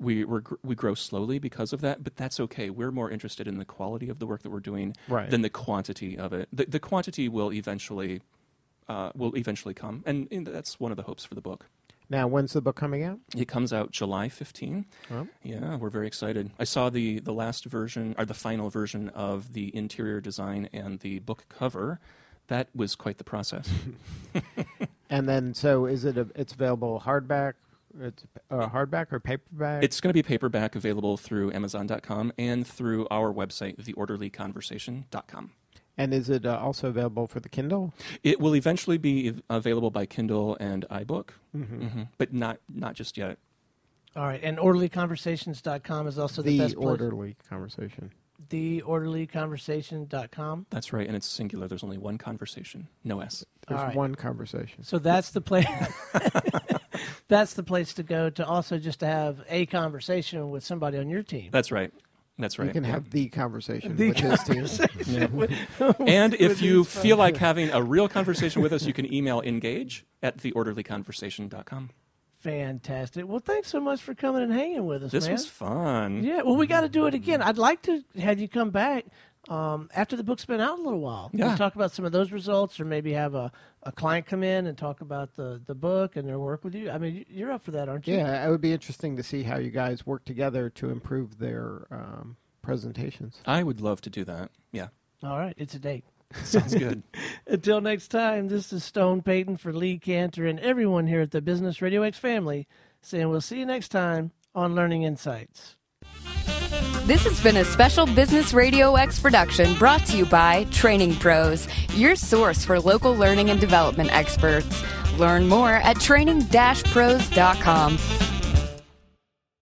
we 0.00 0.24
we're, 0.24 0.42
we 0.62 0.74
grow 0.74 0.94
slowly 0.94 1.38
because 1.38 1.72
of 1.72 1.80
that, 1.82 2.02
but 2.02 2.16
that's 2.16 2.40
okay. 2.40 2.70
We're 2.70 2.90
more 2.90 3.10
interested 3.10 3.46
in 3.46 3.58
the 3.58 3.64
quality 3.64 4.08
of 4.08 4.18
the 4.18 4.26
work 4.26 4.42
that 4.42 4.50
we're 4.50 4.60
doing 4.60 4.96
Right. 5.08 5.28
than 5.30 5.42
the 5.42 5.50
quantity 5.50 6.16
of 6.18 6.32
it. 6.32 6.48
The, 6.52 6.64
the 6.66 6.80
quantity 6.80 7.28
will 7.28 7.52
eventually 7.52 8.22
uh, 8.88 9.12
will 9.14 9.36
eventually 9.36 9.74
come, 9.74 10.02
and, 10.06 10.26
and 10.32 10.46
that's 10.46 10.80
one 10.80 10.90
of 10.90 10.96
the 10.96 11.04
hopes 11.04 11.24
for 11.24 11.34
the 11.34 11.40
book. 11.40 11.66
Now, 12.08 12.26
when's 12.26 12.54
the 12.54 12.60
book 12.60 12.74
coming 12.74 13.04
out? 13.04 13.20
It 13.36 13.46
comes 13.46 13.72
out 13.72 13.92
July 13.92 14.28
15. 14.28 14.84
Oh. 15.12 15.28
Yeah, 15.44 15.76
we're 15.76 15.90
very 15.90 16.08
excited. 16.08 16.50
I 16.58 16.64
saw 16.64 16.90
the 16.90 17.20
the 17.20 17.32
last 17.32 17.66
version 17.66 18.16
or 18.18 18.24
the 18.24 18.34
final 18.34 18.68
version 18.68 19.10
of 19.10 19.52
the 19.52 19.74
interior 19.76 20.20
design 20.20 20.68
and 20.72 20.98
the 21.00 21.20
book 21.20 21.44
cover. 21.48 22.00
That 22.48 22.66
was 22.74 22.96
quite 22.96 23.18
the 23.18 23.24
process. 23.24 23.70
And 25.12 25.28
then, 25.28 25.54
so 25.54 25.86
is 25.86 26.04
it? 26.04 26.16
A, 26.16 26.28
it's 26.36 26.52
available 26.52 27.02
hardback. 27.04 27.54
It's 27.98 28.24
uh, 28.50 28.68
hardback 28.68 29.12
or 29.12 29.18
paperback. 29.20 29.82
It's 29.82 30.00
going 30.00 30.10
to 30.10 30.14
be 30.14 30.22
paperback 30.22 30.76
available 30.76 31.16
through 31.16 31.52
Amazon.com 31.52 32.32
and 32.38 32.66
through 32.66 33.06
our 33.10 33.32
website, 33.32 33.76
theorderlyconversation.com. 33.82 35.50
and 35.98 36.14
is 36.14 36.30
it 36.30 36.46
uh, 36.46 36.56
also 36.58 36.88
available 36.88 37.26
for 37.26 37.40
the 37.40 37.48
Kindle? 37.48 37.92
It 38.22 38.40
will 38.40 38.54
eventually 38.54 38.98
be 38.98 39.34
available 39.50 39.90
by 39.90 40.06
Kindle 40.06 40.56
and 40.60 40.86
iBook, 40.90 41.30
Mm-hmm. 41.56 41.86
hmm 41.86 42.02
but 42.18 42.32
not 42.32 42.58
not 42.72 42.94
just 42.94 43.16
yet. 43.18 43.38
All 44.16 44.24
right, 44.24 44.40
and 44.42 44.58
orderlyconversations.com 44.58 46.06
is 46.06 46.18
also 46.18 46.42
the, 46.42 46.50
the 46.50 46.58
best 46.64 46.76
place. 46.76 46.86
orderly 46.86 47.36
conversation. 47.48 48.12
Theorderlyconversation.com. 48.48 50.66
That's 50.70 50.92
right, 50.92 51.06
and 51.06 51.16
it's 51.16 51.26
singular. 51.26 51.66
There's 51.68 51.84
only 51.84 51.98
one 51.98 52.18
conversation, 52.18 52.88
no 53.04 53.20
S. 53.20 53.44
There's 53.68 53.80
All 53.80 53.86
right. 53.86 53.96
one 53.96 54.14
conversation. 54.14 54.82
So 54.84 54.98
that's 54.98 55.30
the 55.30 55.40
place. 55.40 55.66
that's 57.30 57.54
the 57.54 57.62
place 57.62 57.94
to 57.94 58.02
go 58.02 58.28
to 58.28 58.46
also 58.46 58.76
just 58.78 59.00
to 59.00 59.06
have 59.06 59.42
a 59.48 59.64
conversation 59.66 60.50
with 60.50 60.62
somebody 60.64 60.98
on 60.98 61.08
your 61.08 61.22
team. 61.22 61.48
That's 61.50 61.72
right. 61.72 61.92
That's 62.38 62.58
right. 62.58 62.66
You 62.66 62.72
can 62.72 62.84
yeah. 62.84 62.90
have 62.90 63.10
the 63.10 63.28
conversation 63.28 63.96
The 63.96 64.08
with 64.08 64.18
his 64.18 64.78
team. 64.78 65.48
And 66.06 66.34
if 66.34 66.60
you 66.60 66.84
feel 66.84 67.16
like 67.16 67.36
having 67.36 67.70
a 67.70 67.82
real 67.82 68.08
conversation 68.08 68.62
with 68.62 68.72
us, 68.72 68.84
you 68.84 68.92
can 68.92 69.12
email 69.12 69.40
engage 69.42 70.04
at 70.22 70.38
theorderlyconversation.com. 70.38 71.90
Fantastic. 72.38 73.28
Well, 73.28 73.40
thanks 73.40 73.68
so 73.68 73.80
much 73.80 74.00
for 74.00 74.14
coming 74.14 74.42
and 74.42 74.52
hanging 74.52 74.86
with 74.86 75.04
us, 75.04 75.12
This 75.12 75.24
man. 75.24 75.32
was 75.32 75.46
fun. 75.46 76.24
Yeah, 76.24 76.40
well, 76.40 76.56
we 76.56 76.66
got 76.66 76.80
to 76.80 76.88
do 76.88 77.04
it 77.04 77.10
mm-hmm. 77.10 77.16
again. 77.16 77.42
I'd 77.42 77.58
like 77.58 77.82
to 77.82 78.02
have 78.18 78.40
you 78.40 78.48
come 78.48 78.70
back 78.70 79.04
um, 79.48 79.88
after 79.94 80.16
the 80.16 80.24
book's 80.24 80.44
been 80.44 80.60
out 80.60 80.78
a 80.78 80.82
little 80.82 81.00
while. 81.00 81.30
Yeah. 81.32 81.50
And 81.50 81.58
talk 81.58 81.74
about 81.74 81.92
some 81.92 82.04
of 82.04 82.12
those 82.12 82.32
results, 82.32 82.78
or 82.78 82.84
maybe 82.84 83.12
have 83.12 83.34
a, 83.34 83.50
a 83.82 83.92
client 83.92 84.26
come 84.26 84.42
in 84.42 84.66
and 84.66 84.76
talk 84.76 85.00
about 85.00 85.34
the, 85.34 85.60
the 85.64 85.74
book 85.74 86.16
and 86.16 86.28
their 86.28 86.38
work 86.38 86.64
with 86.64 86.74
you. 86.74 86.90
I 86.90 86.98
mean, 86.98 87.24
you're 87.28 87.50
up 87.50 87.64
for 87.64 87.70
that, 87.72 87.88
aren't 87.88 88.06
you? 88.06 88.16
Yeah, 88.16 88.46
it 88.46 88.50
would 88.50 88.60
be 88.60 88.72
interesting 88.72 89.16
to 89.16 89.22
see 89.22 89.42
how 89.42 89.58
you 89.58 89.70
guys 89.70 90.06
work 90.06 90.24
together 90.24 90.68
to 90.70 90.90
improve 90.90 91.38
their 91.38 91.86
um, 91.90 92.36
presentations. 92.62 93.40
I 93.46 93.62
would 93.62 93.80
love 93.80 94.00
to 94.02 94.10
do 94.10 94.24
that. 94.24 94.50
Yeah. 94.72 94.88
All 95.22 95.38
right, 95.38 95.54
it's 95.56 95.74
a 95.74 95.78
date. 95.78 96.04
Sounds 96.44 96.74
good. 96.74 97.02
Until 97.46 97.80
next 97.80 98.08
time, 98.08 98.48
this 98.48 98.72
is 98.72 98.84
Stone 98.84 99.22
Payton 99.22 99.56
for 99.56 99.72
Lee 99.72 99.98
Kantor 99.98 100.48
and 100.48 100.60
everyone 100.60 101.06
here 101.06 101.20
at 101.22 101.30
the 101.30 101.42
Business 101.42 101.82
Radio 101.82 102.02
X 102.02 102.18
family 102.18 102.66
saying 103.02 103.28
we'll 103.28 103.40
see 103.40 103.58
you 103.58 103.66
next 103.66 103.88
time 103.88 104.32
on 104.54 104.74
Learning 104.74 105.02
Insights. 105.02 105.76
This 107.04 107.24
has 107.24 107.42
been 107.42 107.56
a 107.56 107.64
special 107.64 108.06
Business 108.06 108.54
Radio 108.54 108.94
X 108.94 109.18
production 109.18 109.76
brought 109.78 110.06
to 110.06 110.16
you 110.16 110.24
by 110.24 110.64
Training 110.70 111.16
Pros, 111.16 111.66
your 111.94 112.14
source 112.14 112.64
for 112.64 112.78
local 112.78 113.14
learning 113.14 113.50
and 113.50 113.60
development 113.60 114.12
experts. 114.12 114.84
Learn 115.18 115.48
more 115.48 115.72
at 115.72 116.00
training-pros.com. 116.00 118.39